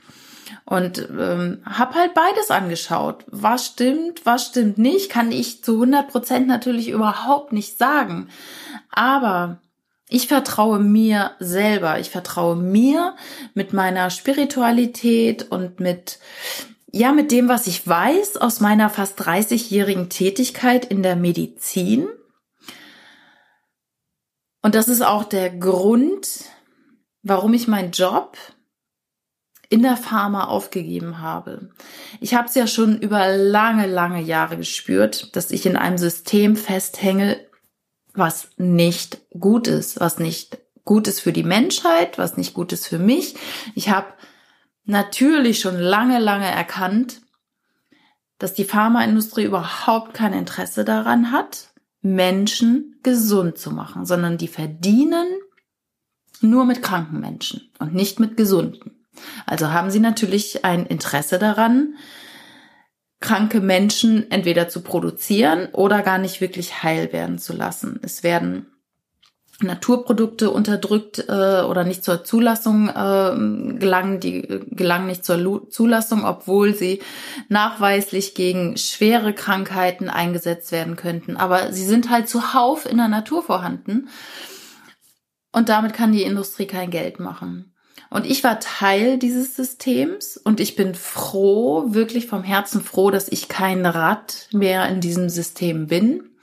Und 0.64 1.08
ähm, 1.10 1.62
habe 1.64 1.94
halt 1.94 2.14
beides 2.14 2.50
angeschaut. 2.50 3.24
Was 3.28 3.66
stimmt, 3.66 4.26
was 4.26 4.46
stimmt 4.46 4.78
nicht, 4.78 5.10
kann 5.10 5.30
ich 5.30 5.62
zu 5.62 5.74
100 5.74 6.08
Prozent 6.08 6.46
natürlich 6.48 6.88
überhaupt 6.88 7.52
nicht 7.52 7.78
sagen. 7.78 8.28
Aber 8.90 9.60
ich 10.08 10.28
vertraue 10.28 10.78
mir 10.78 11.32
selber. 11.40 11.98
Ich 11.98 12.10
vertraue 12.10 12.56
mir 12.56 13.14
mit 13.54 13.72
meiner 13.72 14.10
Spiritualität 14.10 15.50
und 15.50 15.80
mit, 15.80 16.18
ja, 16.92 17.12
mit 17.12 17.32
dem, 17.32 17.48
was 17.48 17.66
ich 17.66 17.86
weiß 17.86 18.36
aus 18.36 18.60
meiner 18.60 18.90
fast 18.90 19.20
30-jährigen 19.20 20.08
Tätigkeit 20.08 20.84
in 20.84 21.02
der 21.02 21.16
Medizin 21.16 22.08
und 24.62 24.74
das 24.74 24.88
ist 24.88 25.02
auch 25.02 25.24
der 25.24 25.50
Grund, 25.50 26.28
warum 27.22 27.54
ich 27.54 27.68
meinen 27.68 27.92
Job 27.92 28.36
in 29.68 29.82
der 29.82 29.96
Pharma 29.96 30.44
aufgegeben 30.44 31.20
habe. 31.20 31.70
Ich 32.20 32.34
habe 32.34 32.48
es 32.48 32.54
ja 32.54 32.66
schon 32.66 32.98
über 32.98 33.36
lange, 33.36 33.86
lange 33.86 34.22
Jahre 34.22 34.56
gespürt, 34.56 35.34
dass 35.34 35.50
ich 35.50 35.66
in 35.66 35.76
einem 35.76 35.98
System 35.98 36.56
festhänge, 36.56 37.40
was 38.14 38.50
nicht 38.56 39.20
gut 39.38 39.66
ist, 39.66 40.00
was 40.00 40.18
nicht 40.18 40.58
gut 40.84 41.08
ist 41.08 41.20
für 41.20 41.32
die 41.32 41.42
Menschheit, 41.42 42.16
was 42.16 42.36
nicht 42.36 42.54
gut 42.54 42.72
ist 42.72 42.86
für 42.86 42.98
mich. 42.98 43.34
Ich 43.74 43.90
habe 43.90 44.06
natürlich 44.84 45.60
schon 45.60 45.78
lange, 45.78 46.20
lange 46.20 46.46
erkannt, 46.46 47.20
dass 48.38 48.54
die 48.54 48.64
Pharmaindustrie 48.64 49.44
überhaupt 49.44 50.14
kein 50.14 50.32
Interesse 50.32 50.84
daran 50.84 51.32
hat, 51.32 51.72
Menschen 52.14 52.98
gesund 53.02 53.58
zu 53.58 53.70
machen, 53.70 54.06
sondern 54.06 54.38
die 54.38 54.48
verdienen 54.48 55.26
nur 56.40 56.64
mit 56.64 56.82
kranken 56.82 57.20
Menschen 57.20 57.70
und 57.78 57.94
nicht 57.94 58.20
mit 58.20 58.36
gesunden. 58.36 59.06
Also 59.46 59.70
haben 59.70 59.90
sie 59.90 60.00
natürlich 60.00 60.64
ein 60.64 60.86
Interesse 60.86 61.38
daran, 61.38 61.94
kranke 63.20 63.60
Menschen 63.60 64.30
entweder 64.30 64.68
zu 64.68 64.82
produzieren 64.82 65.68
oder 65.72 66.02
gar 66.02 66.18
nicht 66.18 66.40
wirklich 66.40 66.82
heil 66.82 67.12
werden 67.12 67.38
zu 67.38 67.54
lassen. 67.54 67.98
Es 68.02 68.22
werden 68.22 68.66
Naturprodukte 69.60 70.50
unterdrückt 70.50 71.24
äh, 71.28 71.62
oder 71.62 71.84
nicht 71.84 72.04
zur 72.04 72.24
Zulassung 72.24 72.88
äh, 72.88 73.78
gelangen, 73.78 74.20
die 74.20 74.42
gelangen 74.70 75.06
nicht 75.06 75.24
zur 75.24 75.38
Lu 75.38 75.60
Zulassung, 75.60 76.24
obwohl 76.24 76.74
sie 76.74 77.00
nachweislich 77.48 78.34
gegen 78.34 78.76
schwere 78.76 79.32
Krankheiten 79.32 80.10
eingesetzt 80.10 80.72
werden 80.72 80.96
könnten. 80.96 81.36
Aber 81.36 81.72
sie 81.72 81.84
sind 81.84 82.10
halt 82.10 82.28
zuhauf 82.28 82.84
in 82.84 82.98
der 82.98 83.08
Natur 83.08 83.42
vorhanden 83.42 84.08
und 85.52 85.70
damit 85.70 85.94
kann 85.94 86.12
die 86.12 86.24
Industrie 86.24 86.66
kein 86.66 86.90
Geld 86.90 87.18
machen. 87.18 87.72
Und 88.10 88.26
ich 88.26 88.44
war 88.44 88.60
Teil 88.60 89.18
dieses 89.18 89.56
Systems 89.56 90.36
und 90.36 90.60
ich 90.60 90.76
bin 90.76 90.94
froh, 90.94 91.94
wirklich 91.94 92.26
vom 92.26 92.42
Herzen 92.42 92.82
froh, 92.82 93.10
dass 93.10 93.28
ich 93.28 93.48
kein 93.48 93.84
Rad 93.86 94.48
mehr 94.52 94.86
in 94.88 95.00
diesem 95.00 95.28
System 95.28 95.86
bin. 95.86 96.35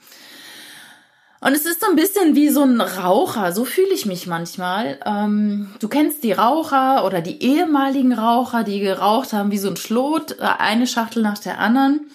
Und 1.44 1.52
es 1.52 1.66
ist 1.66 1.82
so 1.82 1.90
ein 1.90 1.96
bisschen 1.96 2.34
wie 2.34 2.48
so 2.48 2.62
ein 2.62 2.80
Raucher, 2.80 3.52
so 3.52 3.66
fühle 3.66 3.92
ich 3.92 4.06
mich 4.06 4.26
manchmal. 4.26 4.98
Ähm, 5.04 5.68
du 5.78 5.88
kennst 5.88 6.24
die 6.24 6.32
Raucher 6.32 7.04
oder 7.04 7.20
die 7.20 7.42
ehemaligen 7.42 8.14
Raucher, 8.14 8.64
die 8.64 8.80
geraucht 8.80 9.34
haben 9.34 9.50
wie 9.50 9.58
so 9.58 9.68
ein 9.68 9.76
Schlot, 9.76 10.38
äh, 10.38 10.44
eine 10.58 10.86
Schachtel 10.86 11.22
nach 11.22 11.38
der 11.38 11.58
anderen. 11.58 12.08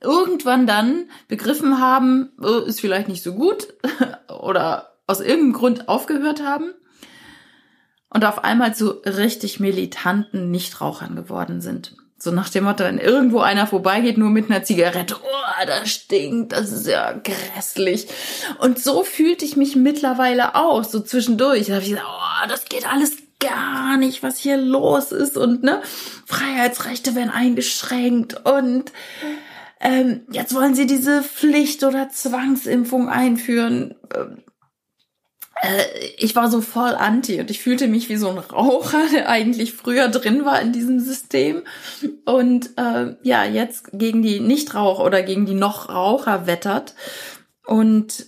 Irgendwann 0.00 0.66
dann 0.66 1.10
begriffen 1.28 1.78
haben, 1.78 2.32
äh, 2.42 2.66
ist 2.66 2.80
vielleicht 2.80 3.08
nicht 3.08 3.22
so 3.22 3.34
gut 3.34 3.68
oder 4.40 4.94
aus 5.06 5.20
irgendeinem 5.20 5.52
Grund 5.52 5.88
aufgehört 5.90 6.42
haben 6.42 6.72
und 8.08 8.24
auf 8.24 8.44
einmal 8.44 8.74
zu 8.74 8.92
richtig 9.04 9.60
militanten 9.60 10.50
Nichtrauchern 10.50 11.16
geworden 11.16 11.60
sind. 11.60 11.96
So 12.22 12.30
nach 12.32 12.50
dem 12.50 12.64
Motto, 12.64 12.84
wenn 12.84 12.98
irgendwo 12.98 13.40
einer 13.40 13.66
vorbeigeht, 13.66 14.18
nur 14.18 14.28
mit 14.28 14.50
einer 14.50 14.62
Zigarette, 14.62 15.16
oh, 15.22 15.66
das 15.66 15.90
stinkt, 15.90 16.52
das 16.52 16.70
ist 16.70 16.86
ja 16.86 17.12
grässlich. 17.12 18.08
Und 18.58 18.78
so 18.78 19.04
fühlte 19.04 19.46
ich 19.46 19.56
mich 19.56 19.74
mittlerweile 19.74 20.54
auch, 20.54 20.84
so 20.84 21.00
zwischendurch. 21.00 21.66
Da 21.66 21.74
habe 21.74 21.82
ich 21.82 21.90
gesagt, 21.90 22.06
oh, 22.06 22.48
das 22.48 22.66
geht 22.66 22.86
alles 22.86 23.16
gar 23.38 23.96
nicht, 23.96 24.22
was 24.22 24.38
hier 24.38 24.58
los 24.58 25.12
ist. 25.12 25.38
Und 25.38 25.62
ne, 25.62 25.80
Freiheitsrechte 26.26 27.14
werden 27.14 27.30
eingeschränkt 27.30 28.44
und 28.44 28.92
ähm, 29.80 30.20
jetzt 30.30 30.54
wollen 30.54 30.74
sie 30.74 30.86
diese 30.86 31.22
Pflicht- 31.22 31.84
oder 31.84 32.10
Zwangsimpfung 32.10 33.08
einführen. 33.08 33.94
Ähm, 34.14 34.36
äh, 34.36 34.40
ich 36.16 36.34
war 36.36 36.50
so 36.50 36.60
voll 36.60 36.94
anti 36.94 37.38
und 37.40 37.50
ich 37.50 37.60
fühlte 37.60 37.86
mich 37.86 38.08
wie 38.08 38.16
so 38.16 38.30
ein 38.30 38.38
Raucher, 38.38 39.02
der 39.12 39.28
eigentlich 39.28 39.74
früher 39.74 40.08
drin 40.08 40.44
war 40.44 40.60
in 40.60 40.72
diesem 40.72 41.00
System 41.00 41.62
und 42.24 42.70
äh, 42.78 43.16
ja, 43.22 43.44
jetzt 43.44 43.90
gegen 43.92 44.22
die 44.22 44.40
Nichtraucher 44.40 45.04
oder 45.04 45.22
gegen 45.22 45.46
die 45.46 45.54
noch 45.54 45.90
Raucher 45.90 46.46
wettert. 46.46 46.94
Und 47.66 48.26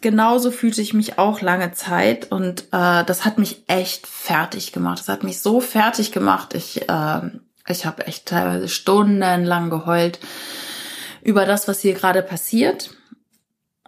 genauso 0.00 0.50
fühlte 0.50 0.80
ich 0.80 0.94
mich 0.94 1.18
auch 1.18 1.42
lange 1.42 1.72
Zeit 1.72 2.32
und 2.32 2.62
äh, 2.72 3.04
das 3.04 3.24
hat 3.24 3.38
mich 3.38 3.64
echt 3.66 4.06
fertig 4.06 4.72
gemacht. 4.72 5.00
Das 5.00 5.08
hat 5.08 5.24
mich 5.24 5.40
so 5.40 5.60
fertig 5.60 6.12
gemacht. 6.12 6.54
Ich, 6.54 6.88
äh, 6.88 7.20
ich 7.68 7.84
habe 7.84 8.06
echt 8.06 8.26
teilweise 8.26 8.68
stundenlang 8.68 9.68
geheult 9.68 10.18
über 11.22 11.44
das, 11.44 11.68
was 11.68 11.80
hier 11.80 11.92
gerade 11.92 12.22
passiert 12.22 12.90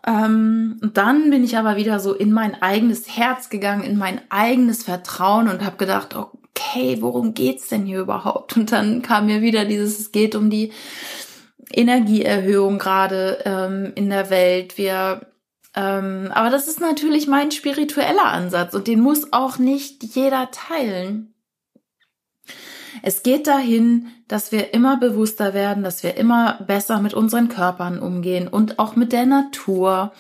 ähm, 0.07 0.79
und 0.83 0.97
dann 0.97 1.31
bin 1.31 1.45
ich 1.45 1.57
aber 1.57 1.77
wieder 1.77 2.01
so 2.01 2.15
in 2.15 2.33
mein 2.33 2.61
eigenes 2.63 3.17
Herz 3.17 3.51
gegangen, 3.51 3.83
in 3.83 3.99
mein 3.99 4.21
eigenes 4.31 4.85
Vertrauen 4.85 5.49
und 5.49 5.65
habe 5.65 5.77
gedacht, 5.77 6.17
okay, 6.17 6.99
worum 7.01 7.35
geht's 7.35 7.69
denn 7.69 7.85
hier 7.85 8.01
überhaupt? 8.01 8.57
Und 8.57 8.73
dann 8.73 9.03
kam 9.03 9.27
mir 9.27 9.43
wieder 9.43 9.65
dieses, 9.65 9.99
es 9.99 10.13
geht 10.13 10.35
um 10.35 10.51
die 10.51 10.73
Energieerhöhung 11.73 12.79
gerade 12.79 13.39
ähm, 13.45 13.93
in 13.95 14.11
der 14.11 14.31
Welt. 14.31 14.79
Wir 14.79 15.21
ähm, 15.75 16.31
aber 16.35 16.51
das 16.51 16.67
ist 16.67 16.81
natürlich 16.81 17.29
mein 17.29 17.53
spiritueller 17.53 18.25
Ansatz 18.25 18.75
und 18.75 18.89
den 18.89 19.01
muss 19.01 19.33
auch 19.33 19.59
nicht 19.59 20.03
jeder 20.03 20.51
teilen. 20.51 21.30
Es 23.03 23.23
geht 23.23 23.47
dahin, 23.47 24.09
dass 24.29 24.53
wir 24.53 24.75
immer 24.75 24.97
bewusster 24.99 25.55
werden, 25.55 25.83
dass 25.83 26.03
wir 26.03 26.17
immer 26.17 26.59
besser 26.67 27.01
mit 27.01 27.15
unseren 27.15 27.49
Körpern 27.49 27.99
umgehen 27.99 28.49
und 28.49 28.79
auch 28.79 28.97
mit 28.97 29.13
der 29.13 29.27
Natur 29.27 30.13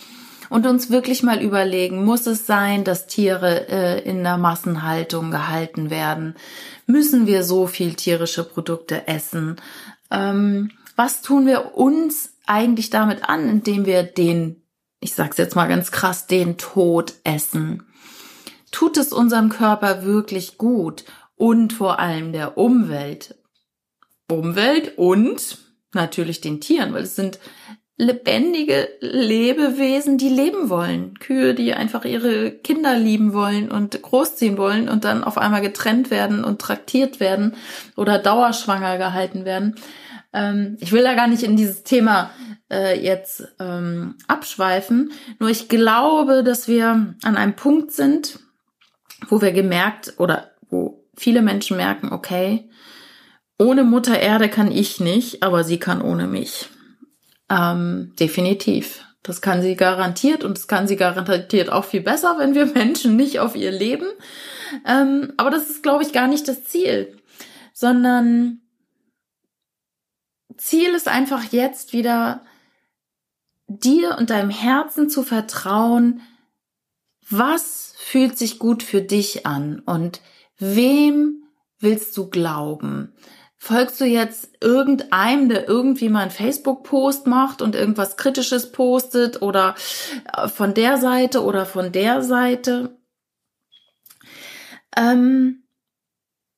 und 0.50 0.66
uns 0.66 0.90
wirklich 0.90 1.22
mal 1.22 1.40
überlegen, 1.40 2.04
muss 2.04 2.26
es 2.26 2.46
sein, 2.46 2.84
dass 2.84 3.06
Tiere 3.06 3.68
äh, 3.68 4.02
in 4.02 4.22
der 4.24 4.36
Massenhaltung 4.36 5.30
gehalten 5.30 5.90
werden? 5.90 6.34
Müssen 6.86 7.26
wir 7.26 7.44
so 7.44 7.66
viel 7.66 7.94
tierische 7.94 8.44
Produkte 8.44 9.06
essen? 9.06 9.56
Ähm, 10.10 10.72
was 10.96 11.22
tun 11.22 11.46
wir 11.46 11.76
uns 11.76 12.32
eigentlich 12.46 12.90
damit 12.90 13.28
an, 13.28 13.48
indem 13.48 13.86
wir 13.86 14.02
den, 14.02 14.62
ich 14.98 15.14
sag's 15.14 15.38
jetzt 15.38 15.54
mal 15.54 15.68
ganz 15.68 15.92
krass, 15.92 16.26
den 16.26 16.58
Tod 16.58 17.14
essen? 17.22 17.84
Tut 18.72 18.96
es 18.96 19.12
unserem 19.12 19.48
Körper 19.50 20.04
wirklich 20.04 20.58
gut? 20.58 21.04
Und 21.40 21.72
vor 21.72 21.98
allem 21.98 22.32
der 22.34 22.58
Umwelt. 22.58 23.34
Umwelt 24.30 24.98
und 24.98 25.56
natürlich 25.94 26.42
den 26.42 26.60
Tieren, 26.60 26.92
weil 26.92 27.04
es 27.04 27.16
sind 27.16 27.40
lebendige 27.96 28.88
Lebewesen, 29.00 30.18
die 30.18 30.28
leben 30.28 30.68
wollen. 30.68 31.18
Kühe, 31.18 31.54
die 31.54 31.72
einfach 31.72 32.04
ihre 32.04 32.50
Kinder 32.50 32.94
lieben 32.94 33.32
wollen 33.32 33.70
und 33.70 34.00
großziehen 34.02 34.58
wollen 34.58 34.90
und 34.90 35.04
dann 35.04 35.24
auf 35.24 35.38
einmal 35.38 35.62
getrennt 35.62 36.10
werden 36.10 36.44
und 36.44 36.60
traktiert 36.60 37.20
werden 37.20 37.54
oder 37.96 38.18
dauerschwanger 38.18 38.98
gehalten 38.98 39.46
werden. 39.46 39.76
Ähm, 40.34 40.76
ich 40.80 40.92
will 40.92 41.02
da 41.02 41.14
gar 41.14 41.26
nicht 41.26 41.42
in 41.42 41.56
dieses 41.56 41.84
Thema 41.84 42.30
äh, 42.70 43.02
jetzt 43.02 43.48
ähm, 43.58 44.16
abschweifen. 44.28 45.12
Nur 45.38 45.48
ich 45.48 45.70
glaube, 45.70 46.44
dass 46.44 46.68
wir 46.68 47.14
an 47.22 47.36
einem 47.36 47.56
Punkt 47.56 47.92
sind, 47.92 48.40
wo 49.28 49.40
wir 49.40 49.52
gemerkt 49.52 50.14
oder 50.18 50.50
wo 50.68 50.99
viele 51.16 51.42
Menschen 51.42 51.76
merken, 51.76 52.12
okay, 52.12 52.68
ohne 53.58 53.84
Mutter 53.84 54.18
Erde 54.18 54.48
kann 54.48 54.72
ich 54.72 55.00
nicht, 55.00 55.42
aber 55.42 55.64
sie 55.64 55.78
kann 55.78 56.00
ohne 56.00 56.26
mich. 56.26 56.68
Ähm, 57.50 58.14
definitiv. 58.18 59.04
Das 59.22 59.42
kann 59.42 59.60
sie 59.60 59.76
garantiert 59.76 60.44
und 60.44 60.56
das 60.56 60.66
kann 60.66 60.88
sie 60.88 60.96
garantiert 60.96 61.70
auch 61.70 61.84
viel 61.84 62.00
besser, 62.00 62.36
wenn 62.38 62.54
wir 62.54 62.66
Menschen 62.74 63.16
nicht 63.16 63.38
auf 63.38 63.54
ihr 63.54 63.70
leben. 63.70 64.06
Ähm, 64.86 65.34
aber 65.36 65.50
das 65.50 65.68
ist, 65.68 65.82
glaube 65.82 66.02
ich, 66.02 66.12
gar 66.12 66.26
nicht 66.26 66.48
das 66.48 66.64
Ziel, 66.64 67.18
sondern 67.74 68.62
Ziel 70.56 70.94
ist 70.94 71.08
einfach 71.08 71.52
jetzt 71.52 71.92
wieder 71.92 72.44
dir 73.66 74.16
und 74.18 74.30
deinem 74.30 74.50
Herzen 74.50 75.08
zu 75.08 75.22
vertrauen, 75.22 76.22
was 77.28 77.94
fühlt 77.98 78.36
sich 78.36 78.58
gut 78.58 78.82
für 78.82 79.02
dich 79.02 79.46
an 79.46 79.80
und 79.80 80.20
Wem 80.60 81.42
willst 81.78 82.16
du 82.16 82.28
glauben? 82.28 83.14
Folgst 83.56 84.00
du 84.00 84.04
jetzt 84.04 84.50
irgendeinem, 84.62 85.48
der 85.48 85.68
irgendwie 85.68 86.08
mal 86.08 86.20
einen 86.20 86.30
Facebook-Post 86.30 87.26
macht 87.26 87.60
und 87.60 87.74
irgendwas 87.74 88.16
Kritisches 88.16 88.72
postet 88.72 89.42
oder 89.42 89.74
äh, 90.34 90.48
von 90.48 90.74
der 90.74 90.98
Seite 90.98 91.42
oder 91.42 91.66
von 91.66 91.92
der 91.92 92.22
Seite? 92.22 92.96
Ähm, 94.96 95.64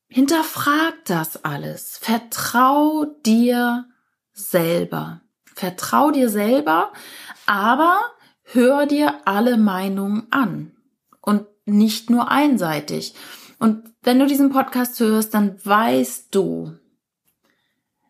hinterfrag 0.08 0.94
das 1.04 1.44
alles. 1.44 1.98
Vertrau 1.98 3.04
dir 3.24 3.86
selber. 4.32 5.22
Vertrau 5.54 6.10
dir 6.10 6.28
selber, 6.28 6.92
aber 7.46 8.00
hör 8.44 8.86
dir 8.86 9.20
alle 9.26 9.56
Meinungen 9.56 10.26
an 10.30 10.72
und 11.20 11.46
nicht 11.66 12.10
nur 12.10 12.30
einseitig. 12.30 13.14
Und 13.62 13.84
wenn 14.02 14.18
du 14.18 14.26
diesen 14.26 14.50
Podcast 14.50 14.98
hörst, 14.98 15.34
dann 15.34 15.54
weißt 15.64 16.34
du, 16.34 16.72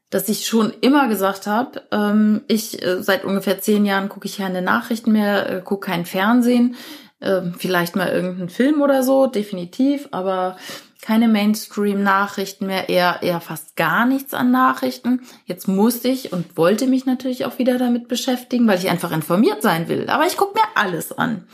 dass 0.09 0.31
ich 0.31 0.47
schon 0.47 0.73
immer 0.81 1.09
gesagt 1.09 1.47
habe, 1.47 1.83
ähm, 1.91 2.41
ich 2.49 2.83
äh, 2.83 3.03
seit 3.03 3.27
ungefähr 3.27 3.61
zehn 3.61 3.85
Jahren 3.85 4.09
gucke 4.09 4.27
ich 4.27 4.39
keine 4.39 4.63
Nachrichten 4.63 5.13
mehr, 5.13 5.51
äh, 5.51 5.61
gucke 5.61 5.89
kein 5.89 6.07
Fernsehen, 6.07 6.77
äh, 7.21 7.43
vielleicht 7.59 7.97
mal 7.97 8.09
irgendeinen 8.09 8.49
Film 8.49 8.81
oder 8.81 9.03
so, 9.03 9.27
definitiv, 9.27 10.09
aber 10.11 10.57
keine 11.03 11.29
Mainstream-Nachrichten 11.29 12.65
mehr, 12.65 12.89
eher, 12.89 13.19
eher 13.21 13.43
fast 13.43 13.77
gar 13.77 14.07
nichts 14.07 14.33
an 14.33 14.53
Nachrichten. 14.53 15.21
Jetzt 15.45 15.69
musste 15.69 16.09
ich 16.09 16.33
und 16.33 16.57
wollte 16.57 16.87
mich 16.87 17.05
natürlich 17.05 17.45
auch 17.45 17.59
wieder 17.59 17.77
damit 17.77 18.09
beschäftigen, 18.09 18.67
weil 18.67 18.79
ich 18.79 18.89
einfach 18.89 19.13
informiert 19.13 19.61
sein 19.61 19.89
will. 19.89 20.09
Aber 20.09 20.25
ich 20.27 20.39
gucke 20.39 20.55
mir 20.55 20.65
alles 20.77 21.13
an. 21.13 21.45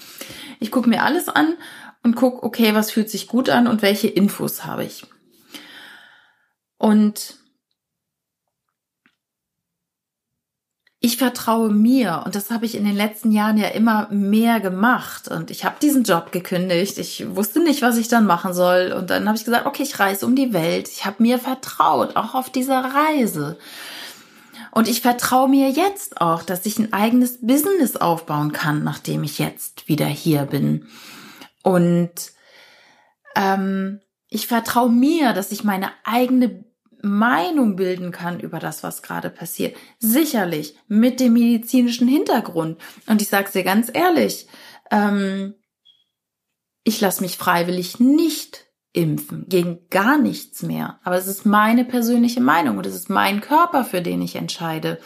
Ich 0.61 0.71
gucke 0.71 0.89
mir 0.89 1.03
alles 1.03 1.29
an 1.29 1.55
und 2.09 2.15
guck, 2.15 2.43
okay, 2.43 2.75
was 2.75 2.91
fühlt 2.91 3.11
sich 3.11 3.29
gut 3.29 3.51
an 3.51 3.67
und 3.67 3.83
welche 3.83 4.09
Infos 4.09 4.65
habe 4.65 4.85
ich. 4.85 5.05
Und 6.79 7.35
ich 11.01 11.19
vertraue 11.19 11.69
mir 11.69 12.23
und 12.25 12.35
das 12.35 12.51
habe 12.51 12.65
ich 12.65 12.75
in 12.75 12.85
den 12.85 12.97
letzten 12.97 13.31
Jahren 13.31 13.59
ja 13.59 13.69
immer 13.69 14.09
mehr 14.11 14.59
gemacht 14.59 15.29
und 15.29 15.51
ich 15.51 15.65
habe 15.65 15.77
diesen 15.81 16.03
Job 16.03 16.33
gekündigt. 16.33 16.99
Ich 16.99 17.25
wusste 17.37 17.61
nicht, 17.61 17.83
was 17.83 17.99
ich 17.99 18.09
dann 18.09 18.25
machen 18.27 18.55
soll 18.55 18.95
und 18.97 19.11
dann 19.11 19.27
habe 19.29 19.37
ich 19.37 19.45
gesagt, 19.45 19.67
okay, 19.67 19.83
ich 19.83 19.99
reise 20.01 20.25
um 20.25 20.35
die 20.35 20.55
Welt. 20.55 20.89
Ich 20.89 21.05
habe 21.05 21.23
mir 21.23 21.39
vertraut, 21.39 22.17
auch 22.17 22.35
auf 22.35 22.51
dieser 22.51 22.81
Reise. 22.81 23.59
Und 24.71 24.89
ich 24.89 25.03
vertraue 25.03 25.49
mir 25.49 25.71
jetzt 25.71 26.21
auch, 26.21 26.43
dass 26.43 26.65
ich 26.65 26.79
ein 26.79 26.93
eigenes 26.93 27.39
Business 27.43 27.97
aufbauen 27.97 28.53
kann, 28.53 28.83
nachdem 28.83 29.25
ich 29.25 29.39
jetzt 29.39 29.89
wieder 29.89 30.07
hier 30.07 30.45
bin. 30.45 30.87
Und 31.69 32.33
ähm, 33.37 34.01
ich 34.31 34.47
vertraue 34.47 34.91
mir, 34.91 35.35
dass 35.35 35.53
ich 35.53 35.65
meine 35.65 35.91
eigene 36.03 36.65
Meinung 37.03 37.77
bilden 37.77 38.11
kann 38.11 38.41
über 38.41 38.59
das, 38.59 38.83
was 38.83 39.03
gerade 39.03 39.29
passiert. 39.29 39.77
Sicherlich 39.99 40.77
mit 40.89 41.21
dem 41.21 41.35
medizinischen 41.35 42.09
Hintergrund. 42.09 42.81
Und 43.07 43.21
ich 43.21 43.29
sage 43.29 43.53
dir 43.53 43.65
ganz 43.65 43.91
ehrlich, 43.93 44.49
ähm, 44.91 45.57
ich 46.85 47.03
lasse 47.03 47.21
mich 47.21 47.37
freiwillig 47.37 48.01
nicht 48.01 48.65
impfen, 48.93 49.45
gegen 49.49 49.89
gar 49.91 50.19
nichts 50.19 50.63
mehr. 50.63 50.99
Aber 51.05 51.17
es 51.17 51.27
ist 51.27 51.45
meine 51.45 51.85
persönliche 51.85 52.41
Meinung 52.41 52.79
und 52.79 52.87
es 52.87 52.95
ist 52.95 53.11
mein 53.11 53.41
Körper, 53.41 53.85
für 53.85 54.01
den 54.01 54.23
ich 54.23 54.37
entscheide. 54.37 54.99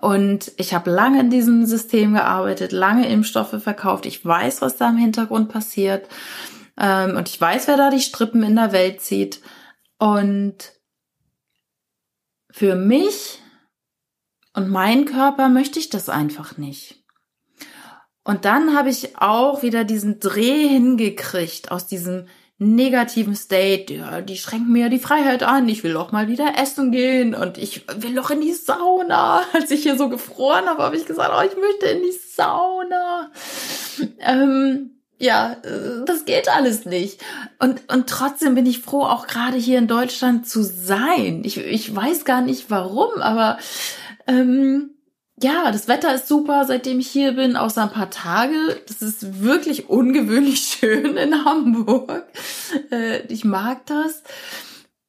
Und 0.00 0.52
ich 0.56 0.74
habe 0.74 0.90
lange 0.90 1.20
in 1.20 1.30
diesem 1.30 1.64
System 1.66 2.14
gearbeitet, 2.14 2.72
lange 2.72 3.08
Impfstoffe 3.08 3.62
verkauft. 3.62 4.06
Ich 4.06 4.24
weiß, 4.24 4.62
was 4.62 4.76
da 4.76 4.88
im 4.90 4.96
Hintergrund 4.96 5.48
passiert. 5.48 6.08
Ähm, 6.76 7.16
und 7.16 7.28
ich 7.28 7.40
weiß, 7.40 7.68
wer 7.68 7.76
da 7.76 7.90
die 7.90 8.00
Strippen 8.00 8.42
in 8.42 8.56
der 8.56 8.72
Welt 8.72 9.00
zieht. 9.00 9.40
Und 9.98 10.72
für 12.50 12.74
mich 12.74 13.40
und 14.54 14.68
meinen 14.68 15.04
Körper 15.04 15.48
möchte 15.48 15.78
ich 15.78 15.88
das 15.88 16.08
einfach 16.08 16.56
nicht. 16.56 17.04
Und 18.24 18.44
dann 18.44 18.76
habe 18.76 18.90
ich 18.90 19.16
auch 19.16 19.62
wieder 19.62 19.84
diesen 19.84 20.20
Dreh 20.20 20.68
hingekriegt 20.68 21.70
aus 21.70 21.86
diesem 21.86 22.26
negativen 22.58 23.36
State, 23.36 23.94
ja, 23.94 24.20
die 24.20 24.36
schränken 24.36 24.72
mir 24.72 24.88
die 24.88 24.98
Freiheit 24.98 25.44
an, 25.44 25.68
ich 25.68 25.84
will 25.84 25.96
auch 25.96 26.10
mal 26.10 26.26
wieder 26.26 26.54
essen 26.60 26.90
gehen 26.90 27.34
und 27.34 27.56
ich 27.56 27.84
will 27.96 28.14
doch 28.14 28.30
in 28.30 28.40
die 28.40 28.52
Sauna. 28.52 29.42
Als 29.52 29.70
ich 29.70 29.82
hier 29.82 29.96
so 29.96 30.08
gefroren 30.08 30.66
habe, 30.66 30.82
habe 30.82 30.96
ich 30.96 31.06
gesagt, 31.06 31.32
oh, 31.36 31.42
ich 31.42 31.56
möchte 31.56 31.86
in 31.86 32.02
die 32.02 32.18
Sauna. 32.34 33.30
Ähm, 34.18 34.90
ja, 35.18 35.52
äh, 35.62 36.04
das 36.04 36.24
geht 36.24 36.48
alles 36.48 36.84
nicht. 36.84 37.20
Und, 37.60 37.82
und 37.92 38.08
trotzdem 38.08 38.56
bin 38.56 38.66
ich 38.66 38.80
froh, 38.80 39.02
auch 39.02 39.28
gerade 39.28 39.56
hier 39.56 39.78
in 39.78 39.88
Deutschland 39.88 40.48
zu 40.48 40.62
sein. 40.62 41.42
Ich, 41.44 41.58
ich 41.58 41.94
weiß 41.94 42.24
gar 42.24 42.40
nicht 42.40 42.70
warum, 42.70 43.20
aber 43.20 43.58
ähm, 44.26 44.97
ja, 45.42 45.70
das 45.70 45.88
Wetter 45.88 46.14
ist 46.14 46.28
super, 46.28 46.64
seitdem 46.66 47.00
ich 47.00 47.08
hier 47.08 47.32
bin, 47.32 47.56
außer 47.56 47.82
ein 47.82 47.92
paar 47.92 48.10
Tage. 48.10 48.80
Das 48.86 49.02
ist 49.02 49.42
wirklich 49.42 49.88
ungewöhnlich 49.88 50.60
schön 50.80 51.16
in 51.16 51.44
Hamburg. 51.44 52.26
Äh, 52.90 53.26
ich 53.32 53.44
mag 53.44 53.86
das. 53.86 54.22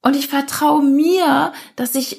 Und 0.01 0.15
ich 0.15 0.27
vertraue 0.27 0.83
mir, 0.83 1.53
dass 1.75 1.95
ich, 1.95 2.17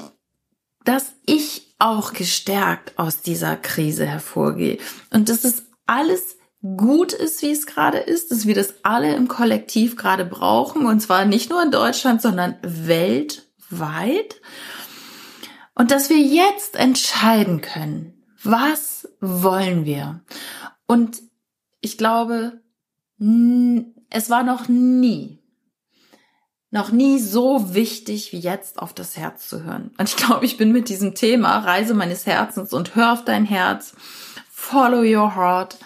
dass 0.84 1.12
ich 1.26 1.74
auch 1.78 2.12
gestärkt 2.12 2.98
aus 2.98 3.22
dieser 3.22 3.56
Krise 3.56 4.06
hervorgehe. 4.06 4.78
Und 5.10 5.28
das 5.28 5.44
ist 5.44 5.64
alles 5.86 6.36
gut 6.62 7.12
ist, 7.12 7.42
wie 7.42 7.50
es 7.50 7.66
gerade 7.66 7.98
ist, 7.98 8.30
dass 8.30 8.46
wir 8.46 8.54
das 8.54 8.74
alle 8.82 9.14
im 9.14 9.28
Kollektiv 9.28 9.96
gerade 9.96 10.26
brauchen 10.26 10.84
und 10.84 11.00
zwar 11.00 11.24
nicht 11.24 11.48
nur 11.48 11.62
in 11.62 11.70
Deutschland, 11.70 12.20
sondern 12.20 12.56
weltweit. 12.62 14.40
Und 15.80 15.90
dass 15.90 16.10
wir 16.10 16.18
jetzt 16.18 16.76
entscheiden 16.76 17.62
können, 17.62 18.12
was 18.42 19.08
wollen 19.18 19.86
wir? 19.86 20.20
Und 20.86 21.22
ich 21.80 21.96
glaube, 21.96 22.60
es 24.10 24.28
war 24.28 24.42
noch 24.42 24.68
nie, 24.68 25.38
noch 26.70 26.92
nie 26.92 27.18
so 27.18 27.72
wichtig 27.72 28.30
wie 28.30 28.40
jetzt 28.40 28.78
auf 28.78 28.92
das 28.92 29.16
Herz 29.16 29.48
zu 29.48 29.64
hören. 29.64 29.90
Und 29.96 30.06
ich 30.06 30.16
glaube, 30.16 30.44
ich 30.44 30.58
bin 30.58 30.70
mit 30.70 30.90
diesem 30.90 31.14
Thema 31.14 31.60
Reise 31.60 31.94
meines 31.94 32.26
Herzens 32.26 32.74
und 32.74 32.94
hör 32.94 33.14
auf 33.14 33.24
dein 33.24 33.46
Herz, 33.46 33.94
follow 34.50 35.00
your 35.00 35.34
heart, 35.34 35.78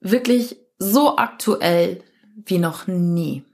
wirklich 0.00 0.58
so 0.78 1.16
aktuell 1.16 2.04
wie 2.44 2.58
noch 2.58 2.86
nie. 2.86 3.44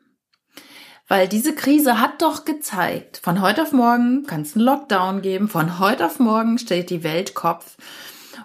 Weil 1.08 1.28
diese 1.28 1.54
Krise 1.54 2.00
hat 2.00 2.20
doch 2.20 2.44
gezeigt, 2.44 3.20
von 3.22 3.40
heute 3.40 3.62
auf 3.62 3.72
morgen 3.72 4.26
kann 4.26 4.42
es 4.42 4.56
einen 4.56 4.64
Lockdown 4.64 5.22
geben, 5.22 5.48
von 5.48 5.78
heute 5.78 6.06
auf 6.06 6.18
morgen 6.18 6.58
steht 6.58 6.90
die 6.90 7.04
Welt 7.04 7.34
Kopf. 7.34 7.76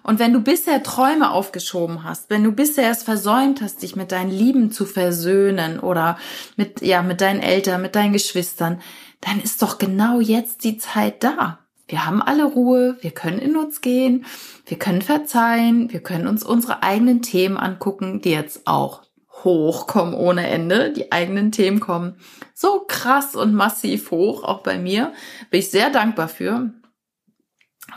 Und 0.03 0.19
wenn 0.19 0.33
du 0.33 0.41
bisher 0.41 0.83
Träume 0.83 1.31
aufgeschoben 1.31 2.03
hast, 2.03 2.29
wenn 2.29 2.43
du 2.43 2.51
bisher 2.51 2.91
es 2.91 3.03
versäumt 3.03 3.61
hast, 3.61 3.81
dich 3.81 3.95
mit 3.95 4.11
deinen 4.11 4.31
Lieben 4.31 4.71
zu 4.71 4.85
versöhnen 4.85 5.79
oder 5.79 6.17
mit, 6.55 6.81
ja, 6.81 7.01
mit 7.01 7.21
deinen 7.21 7.41
Eltern, 7.41 7.81
mit 7.81 7.95
deinen 7.95 8.13
Geschwistern, 8.13 8.79
dann 9.21 9.41
ist 9.41 9.61
doch 9.61 9.77
genau 9.77 10.19
jetzt 10.19 10.63
die 10.63 10.77
Zeit 10.77 11.23
da. 11.23 11.59
Wir 11.87 12.05
haben 12.05 12.21
alle 12.21 12.45
Ruhe, 12.45 12.97
wir 13.01 13.11
können 13.11 13.39
in 13.39 13.57
uns 13.57 13.81
gehen, 13.81 14.25
wir 14.65 14.77
können 14.77 15.01
verzeihen, 15.01 15.91
wir 15.91 15.99
können 15.99 16.27
uns 16.27 16.43
unsere 16.43 16.83
eigenen 16.83 17.21
Themen 17.21 17.57
angucken, 17.57 18.21
die 18.21 18.31
jetzt 18.31 18.65
auch 18.65 19.01
hochkommen 19.43 20.13
ohne 20.13 20.47
Ende. 20.47 20.91
Die 20.91 21.11
eigenen 21.11 21.51
Themen 21.51 21.79
kommen 21.79 22.15
so 22.53 22.85
krass 22.87 23.35
und 23.35 23.53
massiv 23.53 24.11
hoch, 24.11 24.43
auch 24.43 24.61
bei 24.61 24.77
mir. 24.77 25.13
Bin 25.49 25.59
ich 25.59 25.69
sehr 25.69 25.89
dankbar 25.89 26.27
für, 26.27 26.71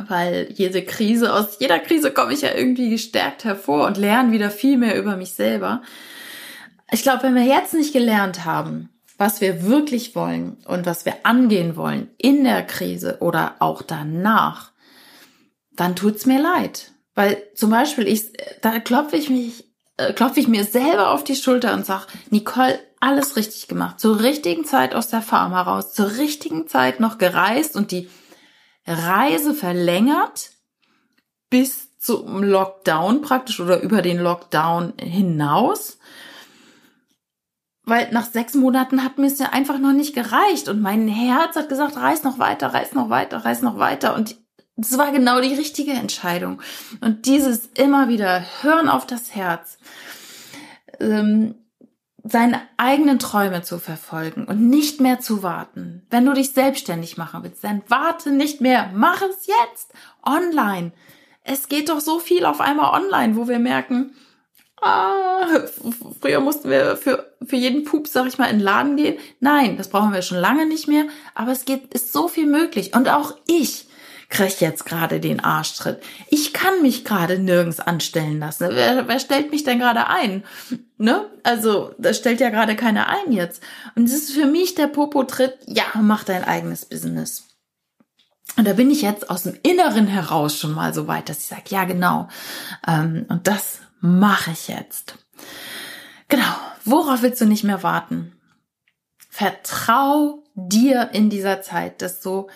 weil 0.06 0.48
jede 0.54 0.84
Krise, 0.84 1.32
aus 1.32 1.58
jeder 1.60 1.78
Krise 1.78 2.10
komme 2.10 2.32
ich 2.32 2.42
ja 2.42 2.54
irgendwie 2.54 2.90
gestärkt 2.90 3.44
hervor 3.44 3.86
und 3.86 3.96
lerne 3.96 4.32
wieder 4.32 4.50
viel 4.50 4.78
mehr 4.78 4.98
über 4.98 5.16
mich 5.16 5.32
selber. 5.32 5.82
Ich 6.90 7.02
glaube, 7.02 7.24
wenn 7.24 7.34
wir 7.34 7.44
jetzt 7.44 7.74
nicht 7.74 7.92
gelernt 7.92 8.44
haben, 8.44 8.90
was 9.16 9.40
wir 9.40 9.64
wirklich 9.64 10.16
wollen 10.16 10.56
und 10.66 10.86
was 10.86 11.04
wir 11.04 11.14
angehen 11.24 11.76
wollen 11.76 12.10
in 12.18 12.44
der 12.44 12.62
Krise 12.64 13.18
oder 13.20 13.56
auch 13.60 13.82
danach, 13.82 14.72
dann 15.76 15.96
tut's 15.96 16.26
mir 16.26 16.40
leid. 16.40 16.92
Weil 17.14 17.42
zum 17.54 17.70
Beispiel 17.70 18.08
ich, 18.08 18.32
da 18.60 18.80
klopfe 18.80 19.16
ich 19.16 19.30
mich, 19.30 19.64
äh, 19.96 20.12
klopfe 20.12 20.40
ich 20.40 20.48
mir 20.48 20.64
selber 20.64 21.10
auf 21.10 21.24
die 21.24 21.36
Schulter 21.36 21.74
und 21.74 21.86
sag, 21.86 22.06
Nicole, 22.30 22.78
alles 23.00 23.36
richtig 23.36 23.68
gemacht. 23.68 24.00
Zur 24.00 24.20
richtigen 24.20 24.64
Zeit 24.64 24.94
aus 24.94 25.08
der 25.08 25.22
Farm 25.22 25.52
heraus, 25.52 25.92
zur 25.92 26.16
richtigen 26.16 26.66
Zeit 26.68 27.00
noch 27.00 27.18
gereist 27.18 27.76
und 27.76 27.90
die 27.90 28.08
Reise 28.86 29.54
verlängert 29.54 30.50
bis 31.50 31.98
zum 31.98 32.42
Lockdown 32.42 33.22
praktisch 33.22 33.60
oder 33.60 33.80
über 33.80 34.02
den 34.02 34.18
Lockdown 34.18 34.94
hinaus 34.98 35.98
weil 37.86 38.10
nach 38.12 38.24
sechs 38.24 38.54
Monaten 38.54 39.04
hat 39.04 39.18
mir 39.18 39.26
es 39.26 39.38
ja 39.38 39.50
einfach 39.50 39.78
noch 39.78 39.92
nicht 39.92 40.14
gereicht 40.14 40.68
und 40.68 40.80
mein 40.80 41.06
Herz 41.06 41.56
hat 41.56 41.68
gesagt, 41.68 41.96
reiß 41.96 42.24
noch 42.24 42.38
weiter, 42.38 42.72
reiß 42.72 42.94
noch 42.94 43.10
weiter, 43.10 43.44
reiß 43.44 43.62
noch 43.62 43.78
weiter 43.78 44.14
und 44.14 44.36
das 44.76 44.98
war 44.98 45.12
genau 45.12 45.40
die 45.40 45.54
richtige 45.54 45.92
Entscheidung. 45.92 46.60
Und 47.00 47.26
dieses 47.26 47.66
immer 47.74 48.08
wieder 48.08 48.44
hören 48.62 48.88
auf 48.88 49.06
das 49.06 49.34
Herz, 49.34 49.78
ähm, 51.00 51.54
seine 52.26 52.62
eigenen 52.78 53.18
Träume 53.18 53.62
zu 53.62 53.78
verfolgen 53.78 54.46
und 54.46 54.68
nicht 54.68 55.00
mehr 55.00 55.20
zu 55.20 55.42
warten. 55.42 56.06
Wenn 56.08 56.24
du 56.24 56.32
dich 56.32 56.52
selbstständig 56.52 57.18
machen 57.18 57.42
willst, 57.42 57.62
dann 57.62 57.82
warte 57.88 58.30
nicht 58.30 58.62
mehr, 58.62 58.90
mach 58.94 59.20
es 59.22 59.46
jetzt 59.46 59.92
online. 60.24 60.92
Es 61.42 61.68
geht 61.68 61.90
doch 61.90 62.00
so 62.00 62.18
viel 62.18 62.46
auf 62.46 62.62
einmal 62.62 62.98
online, 62.98 63.36
wo 63.36 63.46
wir 63.46 63.58
merken, 63.58 64.14
ah, 64.80 65.46
früher 66.20 66.40
mussten 66.40 66.70
wir 66.70 66.96
für, 66.96 67.30
für 67.44 67.56
jeden 67.56 67.84
Pup, 67.84 68.08
sag 68.08 68.26
ich 68.26 68.38
mal, 68.38 68.46
in 68.46 68.58
den 68.58 68.64
Laden 68.64 68.96
gehen. 68.96 69.18
Nein, 69.40 69.76
das 69.76 69.90
brauchen 69.90 70.14
wir 70.14 70.22
schon 70.22 70.38
lange 70.38 70.64
nicht 70.64 70.88
mehr. 70.88 71.04
Aber 71.34 71.52
es 71.52 71.66
geht, 71.66 71.92
ist 71.92 72.14
so 72.14 72.28
viel 72.28 72.46
möglich. 72.46 72.94
Und 72.94 73.10
auch 73.10 73.36
ich 73.46 73.86
kriege 74.34 74.56
jetzt 74.58 74.84
gerade 74.84 75.20
den 75.20 75.40
Arschtritt. 75.40 76.02
Ich 76.28 76.52
kann 76.52 76.82
mich 76.82 77.04
gerade 77.04 77.38
nirgends 77.38 77.80
anstellen 77.80 78.40
lassen. 78.40 78.68
Wer, 78.70 79.08
wer 79.08 79.20
stellt 79.20 79.50
mich 79.50 79.64
denn 79.64 79.78
gerade 79.78 80.08
ein? 80.08 80.44
Ne? 80.98 81.30
Also, 81.44 81.94
das 81.98 82.18
stellt 82.18 82.40
ja 82.40 82.50
gerade 82.50 82.76
keiner 82.76 83.08
ein 83.08 83.32
jetzt. 83.32 83.62
Und 83.94 84.04
es 84.04 84.12
ist 84.12 84.32
für 84.32 84.46
mich 84.46 84.74
der 84.74 84.88
Popo-Tritt, 84.88 85.56
ja, 85.66 85.84
mach 86.02 86.24
dein 86.24 86.44
eigenes 86.44 86.84
Business. 86.84 87.44
Und 88.56 88.66
da 88.66 88.72
bin 88.74 88.90
ich 88.90 89.02
jetzt 89.02 89.30
aus 89.30 89.44
dem 89.44 89.56
Inneren 89.62 90.06
heraus 90.06 90.58
schon 90.58 90.74
mal 90.74 90.92
so 90.92 91.06
weit, 91.06 91.28
dass 91.28 91.38
ich 91.38 91.46
sage, 91.46 91.62
ja, 91.68 91.84
genau. 91.84 92.28
Ähm, 92.86 93.26
und 93.28 93.46
das 93.46 93.78
mache 94.00 94.50
ich 94.50 94.68
jetzt. 94.68 95.16
Genau, 96.28 96.54
worauf 96.84 97.22
willst 97.22 97.40
du 97.40 97.46
nicht 97.46 97.64
mehr 97.64 97.82
warten? 97.82 98.32
Vertrau 99.30 100.44
dir 100.54 101.10
in 101.12 101.30
dieser 101.30 101.62
Zeit, 101.62 102.02
dass 102.02 102.20
du 102.20 102.48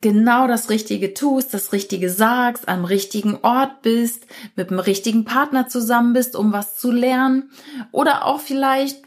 genau 0.00 0.46
das 0.46 0.70
Richtige 0.70 1.14
tust, 1.14 1.52
das 1.54 1.72
Richtige 1.72 2.10
sagst, 2.10 2.68
am 2.68 2.84
richtigen 2.84 3.38
Ort 3.42 3.82
bist, 3.82 4.26
mit 4.56 4.70
dem 4.70 4.78
richtigen 4.78 5.24
Partner 5.24 5.68
zusammen 5.68 6.12
bist, 6.12 6.36
um 6.36 6.52
was 6.52 6.76
zu 6.76 6.90
lernen. 6.90 7.50
Oder 7.92 8.26
auch 8.26 8.40
vielleicht, 8.40 9.02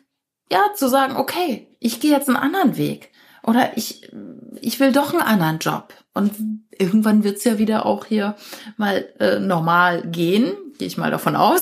ja, 0.51 0.73
zu 0.75 0.89
sagen, 0.89 1.15
okay, 1.15 1.67
ich 1.80 1.99
gehe 1.99 2.12
jetzt 2.12 2.27
einen 2.27 2.38
anderen 2.38 2.77
Weg. 2.77 3.12
Oder 3.43 3.77
ich, 3.77 4.12
ich 4.60 4.80
will 4.80 4.91
doch 4.91 5.13
einen 5.13 5.21
anderen 5.21 5.60
Job. 5.60 5.93
Und 6.13 6.34
irgendwann 6.77 7.23
wird's 7.23 7.43
ja 7.43 7.58
wieder 7.58 7.86
auch 7.86 8.06
hier 8.06 8.36
mal 8.77 9.08
äh, 9.19 9.39
normal 9.39 10.04
gehen 10.04 10.54
gehe 10.82 10.88
ich 10.88 10.97
mal 10.97 11.12
davon 11.12 11.36
aus, 11.36 11.62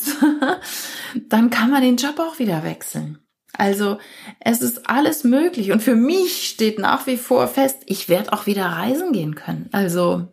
dann 1.28 1.50
kann 1.50 1.70
man 1.70 1.82
den 1.82 1.98
Job 1.98 2.20
auch 2.20 2.40
wieder 2.40 2.64
wechseln. 2.64 3.20
Also 3.60 3.98
es 4.40 4.62
ist 4.62 4.90
alles 4.90 5.24
möglich 5.24 5.72
und 5.72 5.84
für 5.84 5.96
mich 5.96 6.50
steht 6.50 6.80
nach 6.80 7.08
wie 7.08 7.18
vor 7.18 7.48
fest, 7.48 7.84
ich 7.86 8.10
werde 8.10 8.34
auch 8.34 8.46
wieder 8.46 8.66
reisen 8.66 9.12
gehen 9.12 9.36
können. 9.36 9.70
Also 9.72 10.28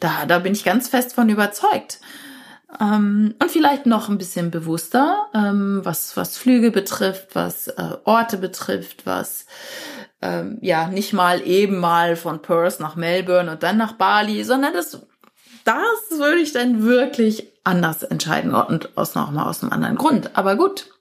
da, 0.00 0.26
da 0.26 0.38
bin 0.38 0.52
ich 0.52 0.64
ganz 0.64 0.88
fest 0.88 1.14
von 1.14 1.28
überzeugt. 1.28 2.00
Ähm, 2.80 3.34
und 3.40 3.50
vielleicht 3.50 3.86
noch 3.86 4.08
ein 4.08 4.18
bisschen 4.18 4.50
bewusster, 4.50 5.26
ähm, 5.34 5.80
was, 5.84 6.16
was 6.16 6.36
Flüge 6.36 6.70
betrifft, 6.70 7.34
was 7.34 7.68
äh, 7.68 7.96
Orte 8.04 8.38
betrifft, 8.38 9.06
was 9.06 9.46
ähm, 10.20 10.58
ja 10.62 10.88
nicht 10.88 11.12
mal 11.12 11.46
eben 11.46 11.78
mal 11.78 12.16
von 12.16 12.42
Perth 12.42 12.80
nach 12.80 12.96
Melbourne 12.96 13.52
und 13.52 13.62
dann 13.62 13.76
nach 13.76 13.92
Bali, 13.92 14.42
sondern 14.44 14.72
das 14.72 14.98
das 15.64 16.18
würde 16.18 16.38
ich 16.38 16.52
dann 16.52 16.84
wirklich 16.84 17.52
anders 17.64 18.04
entscheiden 18.04 18.54
und 18.54 18.96
aus 18.96 19.16
nochmal 19.16 19.48
aus 19.48 19.62
einem 19.62 19.72
anderen 19.72 19.96
Grund. 19.96 20.30
Aber 20.36 20.54
gut, 20.54 20.95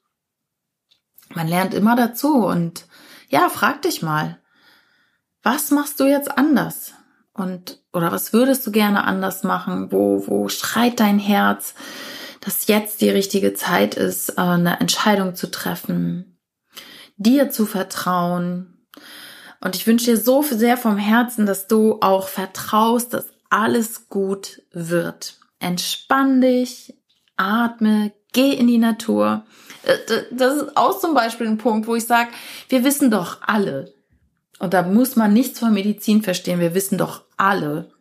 man 1.36 1.48
lernt 1.48 1.74
immer 1.74 1.96
dazu 1.96 2.46
und 2.46 2.86
ja, 3.30 3.50
frag 3.50 3.82
dich 3.82 4.02
mal, 4.02 4.40
was 5.44 5.72
machst 5.72 6.00
du 6.00 6.06
jetzt 6.06 6.38
anders? 6.38 6.94
Und, 7.34 7.84
oder 7.92 8.12
was 8.12 8.34
würdest 8.34 8.66
du 8.66 8.72
gerne 8.72 9.04
anders 9.04 9.44
machen? 9.44 9.92
Wo, 9.92 10.24
wo 10.28 10.48
schreit 10.48 11.00
dein 11.00 11.20
Herz, 11.20 11.76
dass 12.40 12.68
jetzt 12.68 13.02
die 13.02 13.10
richtige 13.10 13.54
Zeit 13.54 13.96
ist, 13.96 14.38
äh, 14.38 14.42
eine 14.42 14.80
Entscheidung 14.80 15.36
zu 15.36 15.52
treffen, 15.52 16.40
dir 17.18 17.50
zu 17.50 17.66
vertrauen? 17.66 18.88
Und 19.60 19.76
ich 19.76 19.86
wünsche 19.86 20.06
dir 20.06 20.18
so 20.18 20.44
sehr 20.44 20.78
vom 20.78 20.98
Herzen, 20.98 21.46
dass 21.46 21.68
du 21.68 22.00
auch 22.02 22.28
vertraust, 22.28 23.14
dass 23.14 23.28
alles 23.50 24.08
gut 24.08 24.62
wird. 24.72 25.40
Entspann 25.60 26.40
dich, 26.40 26.96
atme, 27.36 28.14
geh 28.32 28.54
in 28.54 28.68
die 28.68 28.78
Natur. 28.78 29.46
Äh, 29.86 30.24
das 30.32 30.62
ist 30.62 30.78
auch 30.78 31.00
zum 31.00 31.14
Beispiel 31.14 31.48
ein 31.48 31.58
Punkt, 31.58 31.88
wo 31.88 31.96
ich 31.96 32.06
sage, 32.06 32.30
wir 32.70 32.84
wissen 32.84 33.12
doch 33.12 33.38
alle, 33.42 33.94
und 34.60 34.74
da 34.74 34.84
muss 34.84 35.16
man 35.16 35.34
nichts 35.34 35.60
von 35.60 35.74
Medizin 35.74 36.22
verstehen, 36.22 36.60
wir 36.60 36.74
wissen 36.74 36.98
doch 36.98 37.24
alle, 37.38 37.92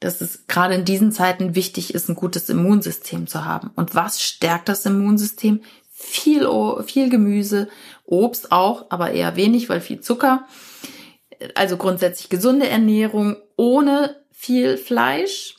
dass 0.00 0.20
es 0.20 0.46
gerade 0.46 0.74
in 0.74 0.84
diesen 0.84 1.12
Zeiten 1.12 1.54
wichtig 1.54 1.94
ist, 1.94 2.08
ein 2.08 2.14
gutes 2.14 2.48
Immunsystem 2.48 3.26
zu 3.26 3.44
haben. 3.44 3.70
Und 3.76 3.94
was 3.94 4.22
stärkt 4.22 4.68
das 4.68 4.86
Immunsystem? 4.86 5.60
Viel, 5.90 6.48
viel 6.86 7.10
Gemüse, 7.10 7.68
Obst 8.06 8.50
auch, 8.50 8.86
aber 8.88 9.12
eher 9.12 9.36
wenig, 9.36 9.68
weil 9.68 9.82
viel 9.82 10.00
Zucker. 10.00 10.46
Also 11.54 11.76
grundsätzlich 11.76 12.30
gesunde 12.30 12.68
Ernährung 12.68 13.36
ohne 13.56 14.16
viel 14.32 14.78
Fleisch 14.78 15.56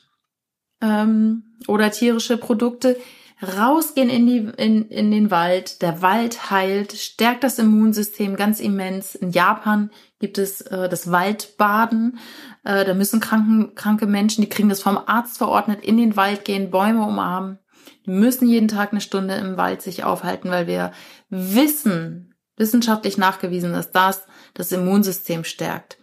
ähm, 0.81 1.43
oder 1.67 1.91
tierische 1.91 2.37
Produkte 2.37 2.97
rausgehen 3.41 4.09
in, 4.09 4.27
die, 4.27 4.51
in, 4.57 4.87
in 4.89 5.11
den 5.11 5.31
Wald, 5.31 5.81
der 5.81 6.01
Wald 6.01 6.51
heilt, 6.51 6.93
stärkt 6.93 7.43
das 7.43 7.59
Immunsystem 7.59 8.35
ganz 8.35 8.59
immens. 8.59 9.15
In 9.15 9.31
Japan 9.31 9.89
gibt 10.19 10.37
es 10.37 10.61
äh, 10.61 10.87
das 10.87 11.11
Waldbaden. 11.11 12.19
Äh, 12.63 12.85
da 12.85 12.93
müssen 12.93 13.19
kranken, 13.19 13.73
kranke 13.75 14.05
Menschen, 14.05 14.41
die 14.41 14.49
kriegen 14.49 14.69
das 14.69 14.81
vom 14.81 14.97
Arzt 14.97 15.37
verordnet, 15.37 15.83
in 15.83 15.97
den 15.97 16.15
Wald 16.15 16.45
gehen, 16.45 16.71
Bäume 16.71 17.03
umarmen. 17.03 17.57
Die 18.05 18.11
müssen 18.11 18.47
jeden 18.47 18.67
Tag 18.67 18.91
eine 18.91 19.01
Stunde 19.01 19.35
im 19.35 19.57
Wald 19.57 19.81
sich 19.81 20.03
aufhalten, 20.03 20.49
weil 20.49 20.67
wir 20.67 20.91
wissen, 21.29 22.35
wissenschaftlich 22.57 23.17
nachgewiesen, 23.17 23.73
dass 23.73 23.91
das 23.91 24.25
das 24.53 24.71
Immunsystem 24.71 25.43
stärkt. 25.43 25.97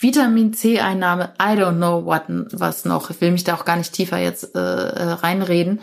Vitamin 0.00 0.52
C-Einnahme, 0.52 1.34
I 1.40 1.56
don't 1.56 1.76
know 1.76 2.04
what, 2.04 2.22
was 2.28 2.84
noch. 2.84 3.10
Ich 3.10 3.20
will 3.20 3.32
mich 3.32 3.42
da 3.42 3.56
auch 3.56 3.64
gar 3.64 3.76
nicht 3.76 3.92
tiefer 3.92 4.18
jetzt 4.18 4.54
äh, 4.54 4.58
äh, 4.58 5.02
reinreden. 5.10 5.80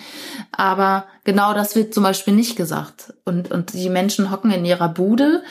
Aber 0.53 1.05
genau 1.25 1.53
das 1.53 1.75
wird 1.75 1.93
zum 1.93 2.03
Beispiel 2.03 2.33
nicht 2.33 2.55
gesagt. 2.55 3.13
Und, 3.25 3.51
und 3.51 3.73
die 3.73 3.89
Menschen 3.89 4.31
hocken 4.31 4.51
in 4.51 4.63
ihrer 4.63 4.87
Bude. 4.87 5.43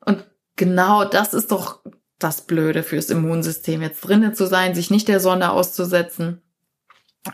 Und 0.00 0.24
genau 0.56 1.04
das 1.04 1.34
ist 1.34 1.52
doch 1.52 1.80
das 2.18 2.46
Blöde 2.46 2.82
fürs 2.82 3.10
Immunsystem, 3.10 3.82
jetzt 3.82 4.00
drinnen 4.00 4.34
zu 4.34 4.46
sein, 4.46 4.74
sich 4.74 4.90
nicht 4.90 5.08
der 5.08 5.20
Sonne 5.20 5.50
auszusetzen. 5.52 6.40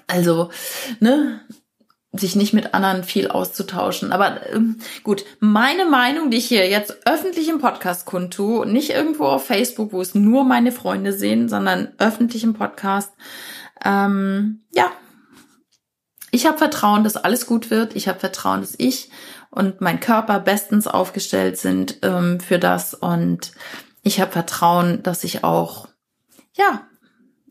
Also, 0.09 0.51
ne, 0.99 1.43
sich 2.13 2.37
nicht 2.37 2.53
mit 2.53 2.75
anderen 2.75 3.05
viel 3.05 3.29
auszutauschen. 3.29 4.13
Aber 4.13 4.47
ähm, 4.53 4.79
gut, 5.03 5.25
meine 5.41 5.87
Meinung, 5.87 6.31
die 6.31 6.37
ich 6.37 6.47
hier 6.47 6.69
jetzt 6.69 7.07
öffentlich 7.07 7.49
im 7.49 7.59
Podcast 7.59 8.05
kundtue, 8.05 8.67
nicht 8.67 8.91
irgendwo 8.91 9.25
auf 9.25 9.47
Facebook, 9.47 9.93
wo 9.93 10.01
es 10.01 10.15
nur 10.15 10.45
meine 10.45 10.73
Freunde 10.73 11.13
sehen, 11.15 11.49
sondern 11.49 11.89
öffentlich 11.99 12.45
im 12.45 12.53
Podcast. 12.53 13.13
Ähm, 13.83 14.63
ja, 14.75 14.91
ich 16.31 16.47
habe 16.47 16.59
Vertrauen, 16.59 17.05
dass 17.05 17.17
alles 17.17 17.47
gut 17.47 17.71
wird. 17.71 17.97
Ich 17.97 18.09
habe 18.09 18.19
Vertrauen, 18.19 18.61
dass 18.61 18.75
ich 18.77 19.11
und 19.51 19.81
mein 19.81 20.01
Körper 20.01 20.41
bestens 20.41 20.87
aufgestellt 20.87 21.59
sind 21.59 21.99
ähm, 22.03 22.41
für 22.41 22.59
das. 22.59 22.95
Und 22.95 23.53
ich 24.03 24.21
habe 24.21 24.33
Vertrauen, 24.33 25.03
dass 25.03 25.25
ich 25.25 25.45
auch, 25.45 25.89
ja, 26.57 26.87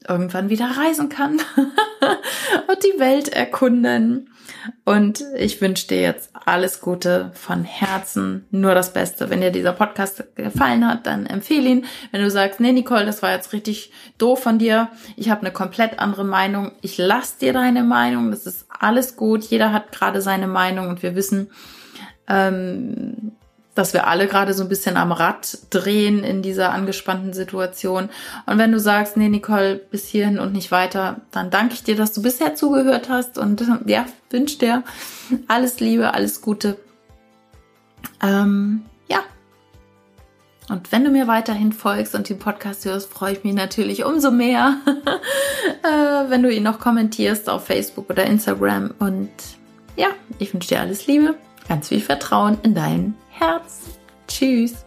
irgendwann 0.08 0.50
wieder 0.50 0.66
reisen 0.66 1.10
kann 1.10 1.40
und 2.68 2.84
die 2.84 3.00
Welt 3.00 3.30
erkunden. 3.30 4.31
Und 4.86 5.24
ich 5.38 5.62
wünsche 5.62 5.88
dir 5.88 6.02
jetzt 6.02 6.32
alles 6.46 6.82
Gute 6.82 7.32
von 7.34 7.64
Herzen, 7.64 8.46
nur 8.52 8.74
das 8.76 8.94
Beste. 8.94 9.30
Wenn 9.30 9.42
dir 9.42 9.52
dieser 9.52 9.74
Podcast 9.74 10.24
gefallen 10.36 10.88
hat, 10.88 11.06
dann 11.08 11.26
empfehle 11.26 11.70
ihn. 11.70 11.86
Wenn 12.12 12.22
du 12.22 12.30
sagst, 12.30 12.60
nee, 12.60 12.72
Nicole, 12.72 13.06
das 13.06 13.22
war 13.22 13.32
jetzt 13.32 13.54
richtig 13.54 13.92
doof 14.18 14.44
von 14.44 14.60
dir, 14.60 14.90
ich 15.16 15.30
habe 15.30 15.42
eine 15.42 15.52
komplett 15.52 16.00
andere 16.00 16.24
Meinung, 16.24 16.72
ich 16.82 16.98
lass 16.98 17.38
dir 17.38 17.54
deine 17.54 17.84
Meinung, 17.84 18.32
das 18.32 18.46
ist 18.46 18.66
alles 18.70 19.16
gut. 19.16 19.44
Jeder 19.44 19.72
hat 19.72 19.92
gerade 19.92 20.22
seine 20.22 20.48
Meinung 20.48 20.90
und 20.90 21.04
wir 21.04 21.16
wissen, 21.16 21.50
ähm, 22.28 23.34
dass 23.76 23.94
wir 23.94 24.08
alle 24.08 24.28
gerade 24.28 24.54
so 24.54 24.64
ein 24.64 24.70
bisschen 24.70 24.98
am 24.98 25.12
Rad 25.12 25.58
drehen 25.70 26.24
in 26.24 26.42
dieser 26.42 26.72
angespannten 26.72 27.34
Situation. 27.34 28.10
Und 28.46 28.58
wenn 28.58 28.72
du 28.72 28.80
sagst, 28.80 29.16
nee, 29.16 29.30
Nicole, 29.30 29.76
bis 29.76 30.08
hierhin 30.08 30.40
und 30.40 30.52
nicht 30.52 30.72
weiter, 30.72 31.22
dann 31.32 31.50
danke 31.50 31.76
ich 31.76 31.84
dir, 31.84 31.96
dass 31.96 32.12
du 32.12 32.22
bisher 32.22 32.56
zugehört 32.56 33.10
hast 33.10 33.38
und 33.38 33.64
ja, 33.86 34.06
wünsche 34.30 34.58
dir 34.60 34.84
alles 35.48 35.80
Liebe, 35.80 36.14
alles 36.14 36.42
Gute. 36.42 36.78
Ähm, 38.22 38.84
ja. 39.08 39.20
Und 40.68 40.92
wenn 40.92 41.04
du 41.04 41.10
mir 41.10 41.28
weiterhin 41.28 41.72
folgst 41.72 42.14
und 42.14 42.28
den 42.28 42.40
Podcast 42.40 42.84
hörst, 42.86 43.12
freue 43.12 43.34
ich 43.34 43.44
mich 43.44 43.54
natürlich 43.54 44.04
umso 44.04 44.32
mehr, 44.32 44.78
äh, 45.84 46.30
wenn 46.30 46.44
du 46.44 46.54
ihn 46.54 46.64
noch 46.64 46.80
kommentierst 46.80 47.50
auf 47.50 47.66
Facebook 47.66 48.10
oder 48.10 48.26
Instagram. 48.26 48.94
Und 49.00 49.30
ja, 49.96 50.08
ich 50.40 50.54
wünsche 50.54 50.70
dir 50.70 50.82
alles 50.82 51.08
Liebe, 51.08 51.36
ganz 51.70 51.88
viel 51.88 52.02
Vertrauen 52.02 52.58
in 52.64 52.76
deinen 52.76 53.16
Herz. 53.42 53.98
Tschüss. 54.28 54.86